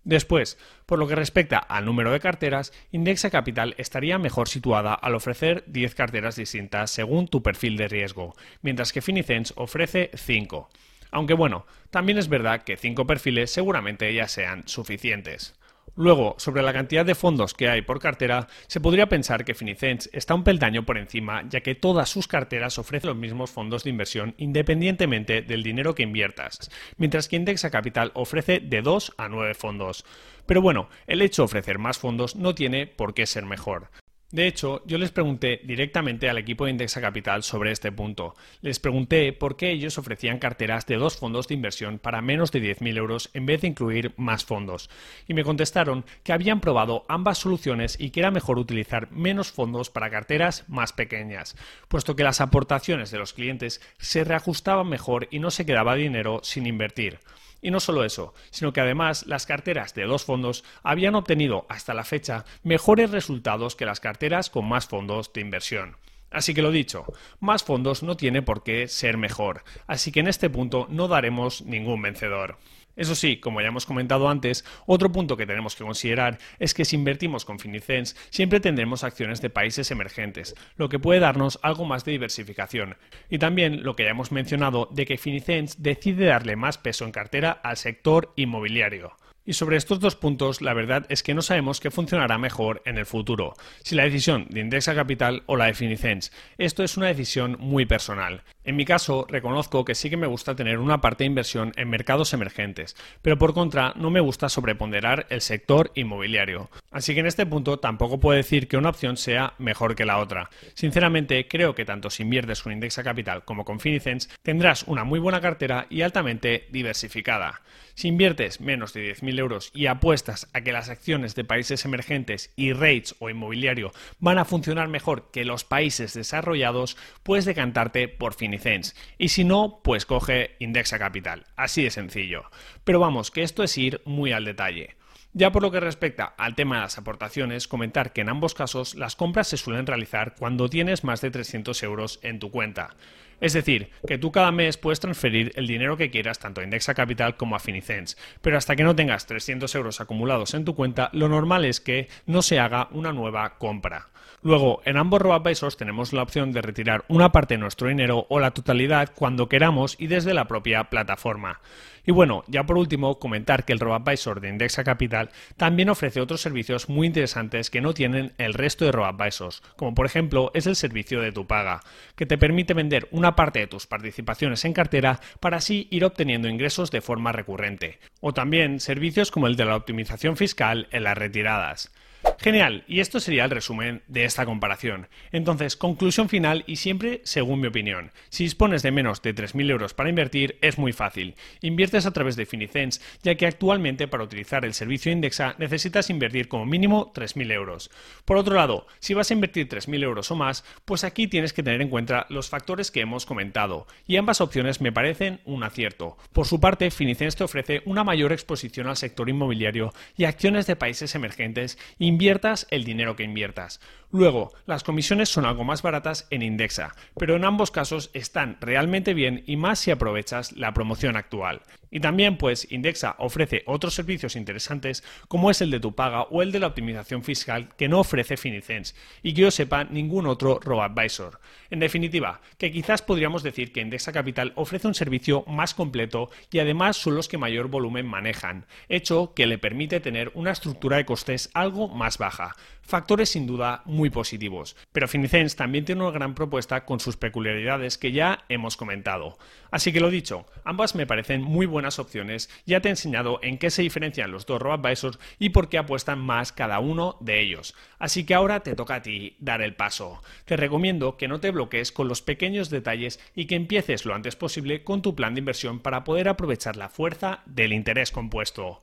Después, 0.04 0.58
por 0.86 0.98
lo 0.98 1.06
que 1.06 1.14
respecta 1.14 1.58
al 1.58 1.84
número 1.84 2.10
de 2.10 2.20
carteras, 2.20 2.72
Indexa 2.90 3.30
Capital 3.30 3.74
estaría 3.78 4.18
mejor 4.18 4.48
situada 4.48 4.94
al 4.94 5.14
ofrecer 5.14 5.64
10 5.68 5.94
carteras 5.94 6.34
distintas 6.34 6.90
según 6.90 7.28
tu 7.28 7.42
perfil 7.42 7.76
de 7.76 7.88
riesgo, 7.88 8.34
mientras 8.62 8.92
que 8.92 9.02
Finicens 9.02 9.52
ofrece 9.56 10.10
5. 10.14 10.68
Aunque 11.12 11.34
bueno, 11.34 11.66
también 11.90 12.18
es 12.18 12.28
verdad 12.28 12.62
que 12.62 12.76
5 12.76 13.06
perfiles 13.06 13.52
seguramente 13.52 14.12
ya 14.12 14.26
sean 14.26 14.66
suficientes. 14.66 15.54
Luego, 15.94 16.34
sobre 16.38 16.62
la 16.62 16.72
cantidad 16.72 17.04
de 17.04 17.14
fondos 17.14 17.52
que 17.52 17.68
hay 17.68 17.82
por 17.82 18.00
cartera, 18.00 18.48
se 18.66 18.80
podría 18.80 19.10
pensar 19.10 19.44
que 19.44 19.54
Finicens 19.54 20.08
está 20.14 20.34
un 20.34 20.42
peldaño 20.42 20.84
por 20.84 20.96
encima, 20.96 21.44
ya 21.48 21.60
que 21.60 21.74
todas 21.74 22.08
sus 22.08 22.26
carteras 22.26 22.78
ofrecen 22.78 23.08
los 23.08 23.16
mismos 23.18 23.50
fondos 23.50 23.84
de 23.84 23.90
inversión 23.90 24.34
independientemente 24.38 25.42
del 25.42 25.62
dinero 25.62 25.94
que 25.94 26.02
inviertas, 26.02 26.70
mientras 26.96 27.28
que 27.28 27.36
Indexa 27.36 27.70
Capital 27.70 28.10
ofrece 28.14 28.60
de 28.60 28.80
2 28.80 29.14
a 29.18 29.28
9 29.28 29.54
fondos. 29.54 30.06
Pero 30.46 30.62
bueno, 30.62 30.88
el 31.06 31.20
hecho 31.20 31.42
de 31.42 31.46
ofrecer 31.46 31.78
más 31.78 31.98
fondos 31.98 32.36
no 32.36 32.54
tiene 32.54 32.86
por 32.86 33.12
qué 33.12 33.26
ser 33.26 33.44
mejor. 33.44 33.90
De 34.32 34.46
hecho, 34.46 34.82
yo 34.86 34.96
les 34.96 35.10
pregunté 35.10 35.60
directamente 35.62 36.30
al 36.30 36.38
equipo 36.38 36.64
de 36.64 36.70
Indexa 36.70 37.02
Capital 37.02 37.42
sobre 37.42 37.70
este 37.70 37.92
punto. 37.92 38.34
Les 38.62 38.80
pregunté 38.80 39.30
por 39.34 39.58
qué 39.58 39.70
ellos 39.70 39.98
ofrecían 39.98 40.38
carteras 40.38 40.86
de 40.86 40.96
dos 40.96 41.18
fondos 41.18 41.48
de 41.48 41.54
inversión 41.54 41.98
para 41.98 42.22
menos 42.22 42.50
de 42.50 42.62
10.000 42.62 42.96
euros 42.96 43.28
en 43.34 43.44
vez 43.44 43.60
de 43.60 43.68
incluir 43.68 44.14
más 44.16 44.46
fondos. 44.46 44.88
Y 45.28 45.34
me 45.34 45.44
contestaron 45.44 46.06
que 46.22 46.32
habían 46.32 46.60
probado 46.60 47.04
ambas 47.08 47.36
soluciones 47.36 48.00
y 48.00 48.08
que 48.08 48.20
era 48.20 48.30
mejor 48.30 48.58
utilizar 48.58 49.12
menos 49.12 49.52
fondos 49.52 49.90
para 49.90 50.08
carteras 50.08 50.64
más 50.66 50.94
pequeñas, 50.94 51.54
puesto 51.88 52.16
que 52.16 52.24
las 52.24 52.40
aportaciones 52.40 53.10
de 53.10 53.18
los 53.18 53.34
clientes 53.34 53.82
se 53.98 54.24
reajustaban 54.24 54.88
mejor 54.88 55.28
y 55.30 55.40
no 55.40 55.50
se 55.50 55.66
quedaba 55.66 55.94
dinero 55.94 56.40
sin 56.42 56.66
invertir. 56.66 57.18
Y 57.62 57.70
no 57.70 57.80
solo 57.80 58.04
eso, 58.04 58.34
sino 58.50 58.72
que 58.72 58.80
además 58.80 59.24
las 59.26 59.46
carteras 59.46 59.94
de 59.94 60.04
dos 60.04 60.24
fondos 60.24 60.64
habían 60.82 61.14
obtenido 61.14 61.64
hasta 61.68 61.94
la 61.94 62.04
fecha 62.04 62.44
mejores 62.64 63.10
resultados 63.10 63.76
que 63.76 63.86
las 63.86 64.00
carteras 64.00 64.50
con 64.50 64.68
más 64.68 64.86
fondos 64.86 65.32
de 65.32 65.40
inversión. 65.40 65.96
Así 66.32 66.54
que 66.54 66.62
lo 66.62 66.70
dicho, 66.70 67.04
más 67.40 67.62
fondos 67.62 68.02
no 68.02 68.16
tiene 68.16 68.42
por 68.42 68.62
qué 68.62 68.88
ser 68.88 69.16
mejor, 69.16 69.64
así 69.86 70.10
que 70.10 70.20
en 70.20 70.28
este 70.28 70.50
punto 70.50 70.86
no 70.90 71.06
daremos 71.06 71.62
ningún 71.62 72.02
vencedor. 72.02 72.58
Eso 72.96 73.14
sí, 73.14 73.38
como 73.38 73.60
ya 73.60 73.68
hemos 73.68 73.86
comentado 73.86 74.28
antes, 74.28 74.64
otro 74.86 75.10
punto 75.10 75.36
que 75.36 75.46
tenemos 75.46 75.74
que 75.76 75.84
considerar 75.84 76.38
es 76.58 76.74
que 76.74 76.84
si 76.84 76.96
invertimos 76.96 77.44
con 77.44 77.58
Finicens 77.58 78.16
siempre 78.30 78.60
tendremos 78.60 79.02
acciones 79.02 79.40
de 79.40 79.50
países 79.50 79.90
emergentes, 79.90 80.54
lo 80.76 80.88
que 80.88 80.98
puede 80.98 81.20
darnos 81.20 81.58
algo 81.62 81.84
más 81.84 82.04
de 82.04 82.12
diversificación. 82.12 82.96
Y 83.30 83.38
también 83.38 83.82
lo 83.82 83.96
que 83.96 84.04
ya 84.04 84.10
hemos 84.10 84.32
mencionado 84.32 84.88
de 84.92 85.06
que 85.06 85.18
Finicens 85.18 85.82
decide 85.82 86.26
darle 86.26 86.56
más 86.56 86.78
peso 86.78 87.04
en 87.04 87.12
cartera 87.12 87.50
al 87.52 87.76
sector 87.76 88.32
inmobiliario. 88.36 89.16
Y 89.44 89.54
sobre 89.54 89.76
estos 89.76 89.98
dos 89.98 90.14
puntos, 90.14 90.62
la 90.62 90.72
verdad 90.72 91.04
es 91.08 91.24
que 91.24 91.34
no 91.34 91.42
sabemos 91.42 91.80
qué 91.80 91.90
funcionará 91.90 92.38
mejor 92.38 92.80
en 92.84 92.96
el 92.96 93.06
futuro, 93.06 93.54
si 93.82 93.96
la 93.96 94.04
decisión 94.04 94.46
de 94.50 94.60
Indexa 94.60 94.94
Capital 94.94 95.42
o 95.46 95.56
la 95.56 95.66
de 95.66 95.74
Finicens. 95.74 96.30
Esto 96.58 96.84
es 96.84 96.96
una 96.96 97.08
decisión 97.08 97.56
muy 97.58 97.84
personal. 97.84 98.44
En 98.62 98.76
mi 98.76 98.84
caso, 98.84 99.26
reconozco 99.28 99.84
que 99.84 99.96
sí 99.96 100.10
que 100.10 100.16
me 100.16 100.28
gusta 100.28 100.54
tener 100.54 100.78
una 100.78 101.00
parte 101.00 101.24
de 101.24 101.28
inversión 101.28 101.72
en 101.76 101.90
mercados 101.90 102.32
emergentes, 102.32 102.96
pero 103.20 103.36
por 103.36 103.52
contra 103.52 103.92
no 103.96 104.10
me 104.10 104.20
gusta 104.20 104.48
sobreponderar 104.48 105.26
el 105.30 105.40
sector 105.40 105.90
inmobiliario. 105.96 106.70
Así 106.92 107.12
que 107.12 107.20
en 107.20 107.26
este 107.26 107.44
punto 107.44 107.80
tampoco 107.80 108.20
puedo 108.20 108.36
decir 108.36 108.68
que 108.68 108.76
una 108.76 108.90
opción 108.90 109.16
sea 109.16 109.54
mejor 109.58 109.96
que 109.96 110.04
la 110.04 110.18
otra. 110.18 110.50
Sinceramente, 110.74 111.48
creo 111.48 111.74
que 111.74 111.84
tanto 111.84 112.10
si 112.10 112.22
inviertes 112.22 112.62
con 112.62 112.72
Indexa 112.72 113.02
Capital 113.02 113.44
como 113.44 113.64
con 113.64 113.80
Finicens, 113.80 114.30
tendrás 114.42 114.84
una 114.84 115.02
muy 115.02 115.18
buena 115.18 115.40
cartera 115.40 115.86
y 115.90 116.02
altamente 116.02 116.68
diversificada. 116.70 117.62
Si 117.94 118.08
inviertes 118.08 118.60
menos 118.60 118.94
de 118.94 119.14
10.000 119.14 119.31
euros 119.38 119.70
y 119.74 119.86
apuestas 119.86 120.48
a 120.52 120.60
que 120.60 120.72
las 120.72 120.88
acciones 120.88 121.34
de 121.34 121.44
países 121.44 121.84
emergentes 121.84 122.52
y 122.56 122.72
rates 122.72 123.14
o 123.18 123.30
inmobiliario 123.30 123.92
van 124.18 124.38
a 124.38 124.44
funcionar 124.44 124.88
mejor 124.88 125.30
que 125.30 125.44
los 125.44 125.64
países 125.64 126.14
desarrollados, 126.14 126.96
puedes 127.22 127.44
decantarte 127.44 128.08
por 128.08 128.34
Finicens. 128.34 128.94
Y 129.18 129.28
si 129.28 129.44
no, 129.44 129.80
pues 129.82 130.06
coge 130.06 130.56
Indexa 130.58 130.98
Capital. 130.98 131.44
Así 131.56 131.82
de 131.82 131.90
sencillo. 131.90 132.44
Pero 132.84 133.00
vamos, 133.00 133.30
que 133.30 133.42
esto 133.42 133.62
es 133.62 133.76
ir 133.78 134.00
muy 134.04 134.32
al 134.32 134.44
detalle. 134.44 134.96
Ya 135.34 135.50
por 135.50 135.62
lo 135.62 135.70
que 135.70 135.80
respecta 135.80 136.34
al 136.36 136.54
tema 136.54 136.76
de 136.76 136.82
las 136.82 136.98
aportaciones, 136.98 137.66
comentar 137.66 138.12
que 138.12 138.20
en 138.20 138.28
ambos 138.28 138.52
casos 138.52 138.94
las 138.94 139.16
compras 139.16 139.48
se 139.48 139.56
suelen 139.56 139.86
realizar 139.86 140.34
cuando 140.38 140.68
tienes 140.68 141.04
más 141.04 141.22
de 141.22 141.30
300 141.30 141.82
euros 141.84 142.20
en 142.22 142.38
tu 142.38 142.50
cuenta. 142.50 142.96
Es 143.40 143.52
decir, 143.52 143.90
que 144.06 144.18
tú 144.18 144.30
cada 144.30 144.52
mes 144.52 144.76
puedes 144.76 145.00
transferir 145.00 145.52
el 145.56 145.66
dinero 145.66 145.96
que 145.96 146.10
quieras 146.10 146.38
tanto 146.38 146.60
a 146.60 146.64
Indexa 146.64 146.94
Capital 146.94 147.36
como 147.36 147.56
a 147.56 147.60
Finicens, 147.60 148.16
pero 148.40 148.56
hasta 148.56 148.76
que 148.76 148.84
no 148.84 148.94
tengas 148.94 149.26
300 149.26 149.74
euros 149.74 150.00
acumulados 150.00 150.54
en 150.54 150.64
tu 150.64 150.74
cuenta, 150.74 151.10
lo 151.12 151.28
normal 151.28 151.64
es 151.64 151.80
que 151.80 152.08
no 152.26 152.42
se 152.42 152.60
haga 152.60 152.88
una 152.92 153.12
nueva 153.12 153.58
compra. 153.58 154.11
Luego, 154.44 154.82
en 154.84 154.96
ambos 154.96 155.22
RoboAdvisors 155.22 155.76
tenemos 155.76 156.12
la 156.12 156.22
opción 156.22 156.50
de 156.50 156.62
retirar 156.62 157.04
una 157.06 157.30
parte 157.30 157.54
de 157.54 157.58
nuestro 157.58 157.86
dinero 157.86 158.26
o 158.28 158.40
la 158.40 158.50
totalidad 158.50 159.12
cuando 159.14 159.48
queramos 159.48 159.94
y 160.00 160.08
desde 160.08 160.34
la 160.34 160.48
propia 160.48 160.90
plataforma. 160.90 161.60
Y 162.04 162.10
bueno, 162.10 162.42
ya 162.48 162.64
por 162.64 162.76
último, 162.76 163.20
comentar 163.20 163.64
que 163.64 163.72
el 163.72 163.78
RoboAdvisor 163.78 164.40
de 164.40 164.48
Indexa 164.48 164.82
Capital 164.82 165.30
también 165.56 165.90
ofrece 165.90 166.20
otros 166.20 166.40
servicios 166.40 166.88
muy 166.88 167.06
interesantes 167.06 167.70
que 167.70 167.80
no 167.80 167.94
tienen 167.94 168.32
el 168.36 168.54
resto 168.54 168.84
de 168.84 168.90
RoboAdvisors, 168.90 169.62
como 169.76 169.94
por 169.94 170.06
ejemplo 170.06 170.50
es 170.54 170.66
el 170.66 170.74
servicio 170.74 171.20
de 171.20 171.30
tu 171.30 171.46
paga, 171.46 171.80
que 172.16 172.26
te 172.26 172.36
permite 172.36 172.74
vender 172.74 173.06
una 173.12 173.36
parte 173.36 173.60
de 173.60 173.68
tus 173.68 173.86
participaciones 173.86 174.64
en 174.64 174.72
cartera 174.72 175.20
para 175.38 175.58
así 175.58 175.86
ir 175.92 176.04
obteniendo 176.04 176.48
ingresos 176.48 176.90
de 176.90 177.00
forma 177.00 177.30
recurrente. 177.30 178.00
O 178.20 178.34
también 178.34 178.80
servicios 178.80 179.30
como 179.30 179.46
el 179.46 179.54
de 179.54 179.66
la 179.66 179.76
optimización 179.76 180.36
fiscal 180.36 180.88
en 180.90 181.04
las 181.04 181.16
retiradas. 181.16 181.92
Genial, 182.38 182.82
y 182.88 183.00
esto 183.00 183.20
sería 183.20 183.44
el 183.44 183.50
resumen 183.50 184.02
de 184.08 184.24
esta 184.24 184.44
comparación. 184.44 185.08
Entonces, 185.30 185.76
conclusión 185.76 186.28
final 186.28 186.64
y 186.66 186.76
siempre 186.76 187.20
según 187.22 187.60
mi 187.60 187.68
opinión. 187.68 188.10
Si 188.30 188.44
dispones 188.44 188.82
de 188.82 188.90
menos 188.90 189.22
de 189.22 189.34
3.000 189.34 189.70
euros 189.70 189.94
para 189.94 190.08
invertir, 190.08 190.58
es 190.60 190.78
muy 190.78 190.92
fácil. 190.92 191.36
Inviertes 191.60 192.06
a 192.06 192.12
través 192.12 192.34
de 192.34 192.46
Finicens, 192.46 193.00
ya 193.22 193.34
que 193.36 193.46
actualmente 193.46 194.08
para 194.08 194.24
utilizar 194.24 194.64
el 194.64 194.74
servicio 194.74 195.12
Indexa 195.12 195.54
necesitas 195.58 196.10
invertir 196.10 196.48
como 196.48 196.66
mínimo 196.66 197.12
3.000 197.12 197.52
euros. 197.52 197.90
Por 198.24 198.36
otro 198.36 198.56
lado, 198.56 198.86
si 198.98 199.14
vas 199.14 199.30
a 199.30 199.34
invertir 199.34 199.68
3.000 199.68 200.02
euros 200.02 200.30
o 200.30 200.36
más, 200.36 200.64
pues 200.84 201.04
aquí 201.04 201.28
tienes 201.28 201.52
que 201.52 201.62
tener 201.62 201.80
en 201.80 201.90
cuenta 201.90 202.26
los 202.28 202.48
factores 202.48 202.90
que 202.90 203.00
hemos 203.00 203.26
comentado, 203.26 203.86
y 204.06 204.16
ambas 204.16 204.40
opciones 204.40 204.80
me 204.80 204.92
parecen 204.92 205.40
un 205.44 205.62
acierto. 205.62 206.16
Por 206.32 206.46
su 206.46 206.60
parte, 206.60 206.90
Finicens 206.90 207.36
te 207.36 207.44
ofrece 207.44 207.82
una 207.84 208.04
mayor 208.04 208.32
exposición 208.32 208.88
al 208.88 208.96
sector 208.96 209.28
inmobiliario 209.28 209.92
y 210.16 210.24
acciones 210.24 210.66
de 210.66 210.76
países 210.76 211.14
emergentes, 211.14 211.78
invierte 211.98 212.11
inviertas 212.12 212.66
el 212.70 212.84
dinero 212.84 213.16
que 213.16 213.24
inviertas. 213.24 213.80
Luego, 214.10 214.52
las 214.66 214.84
comisiones 214.84 215.30
son 215.30 215.46
algo 215.46 215.64
más 215.64 215.80
baratas 215.80 216.26
en 216.30 216.42
Indexa, 216.42 216.94
pero 217.16 217.36
en 217.36 217.44
ambos 217.46 217.70
casos 217.70 218.10
están 218.12 218.58
realmente 218.60 219.14
bien 219.14 219.42
y 219.46 219.56
más 219.56 219.78
si 219.78 219.90
aprovechas 219.90 220.52
la 220.52 220.74
promoción 220.74 221.16
actual. 221.16 221.62
Y 221.92 222.00
también 222.00 222.38
pues 222.38 222.66
Indexa 222.72 223.14
ofrece 223.18 223.62
otros 223.66 223.94
servicios 223.94 224.34
interesantes 224.34 225.04
como 225.28 225.50
es 225.50 225.60
el 225.60 225.70
de 225.70 225.78
tu 225.78 225.94
paga 225.94 226.22
o 226.22 226.42
el 226.42 226.50
de 226.50 226.58
la 226.58 226.68
optimización 226.68 227.22
fiscal 227.22 227.68
que 227.76 227.86
no 227.86 228.00
ofrece 228.00 228.36
Finicens 228.36 228.96
y 229.22 229.34
que 229.34 229.42
yo 229.42 229.50
sepa 229.50 229.84
ningún 229.84 230.26
otro 230.26 230.58
robo-advisor. 230.58 231.38
En 231.70 231.80
definitiva, 231.80 232.40
que 232.58 232.72
quizás 232.72 233.02
podríamos 233.02 233.42
decir 233.42 233.72
que 233.72 233.82
Indexa 233.82 234.12
Capital 234.12 234.52
ofrece 234.56 234.88
un 234.88 234.94
servicio 234.94 235.44
más 235.46 235.74
completo 235.74 236.30
y 236.50 236.58
además 236.58 236.96
son 236.96 237.14
los 237.14 237.28
que 237.28 237.38
mayor 237.38 237.68
volumen 237.68 238.06
manejan, 238.06 238.66
hecho 238.88 239.34
que 239.34 239.46
le 239.46 239.58
permite 239.58 240.00
tener 240.00 240.32
una 240.34 240.52
estructura 240.52 240.96
de 240.96 241.04
costes 241.04 241.50
algo 241.52 241.88
más 241.88 242.16
baja. 242.16 242.56
Factores 242.82 243.30
sin 243.30 243.46
duda 243.46 243.82
muy 243.86 244.10
positivos. 244.10 244.76
Pero 244.92 245.08
Finicens 245.08 245.56
también 245.56 245.84
tiene 245.84 246.02
una 246.02 246.10
gran 246.10 246.34
propuesta 246.34 246.84
con 246.84 247.00
sus 247.00 247.16
peculiaridades 247.16 247.96
que 247.96 248.12
ya 248.12 248.44
hemos 248.48 248.76
comentado. 248.76 249.38
Así 249.70 249.92
que 249.92 250.00
lo 250.00 250.10
dicho, 250.10 250.44
ambas 250.64 250.94
me 250.94 251.06
parecen 251.06 251.42
muy 251.42 251.64
buenas 251.64 251.98
opciones. 251.98 252.50
Ya 252.66 252.80
te 252.80 252.88
he 252.88 252.90
enseñado 252.90 253.38
en 253.42 253.56
qué 253.56 253.70
se 253.70 253.82
diferencian 253.82 254.30
los 254.30 254.44
dos 254.44 254.60
robo-advisors 254.60 255.18
y 255.38 255.50
por 255.50 255.68
qué 255.68 255.78
apuestan 255.78 256.18
más 256.18 256.52
cada 256.52 256.80
uno 256.80 257.16
de 257.20 257.40
ellos. 257.40 257.74
Así 257.98 258.24
que 258.24 258.34
ahora 258.34 258.60
te 258.60 258.74
toca 258.74 258.96
a 258.96 259.02
ti 259.02 259.36
dar 259.38 259.62
el 259.62 259.74
paso. 259.74 260.20
Te 260.44 260.56
recomiendo 260.56 261.16
que 261.16 261.28
no 261.28 261.40
te 261.40 261.50
bloquees 261.50 261.92
con 261.92 262.08
los 262.08 262.20
pequeños 262.20 262.68
detalles 262.68 263.20
y 263.34 263.46
que 263.46 263.54
empieces 263.54 264.04
lo 264.04 264.14
antes 264.14 264.36
posible 264.36 264.84
con 264.84 265.02
tu 265.02 265.14
plan 265.14 265.34
de 265.34 265.38
inversión 265.38 265.80
para 265.80 266.04
poder 266.04 266.28
aprovechar 266.28 266.76
la 266.76 266.88
fuerza 266.88 267.40
del 267.46 267.72
interés 267.72 268.10
compuesto. 268.10 268.82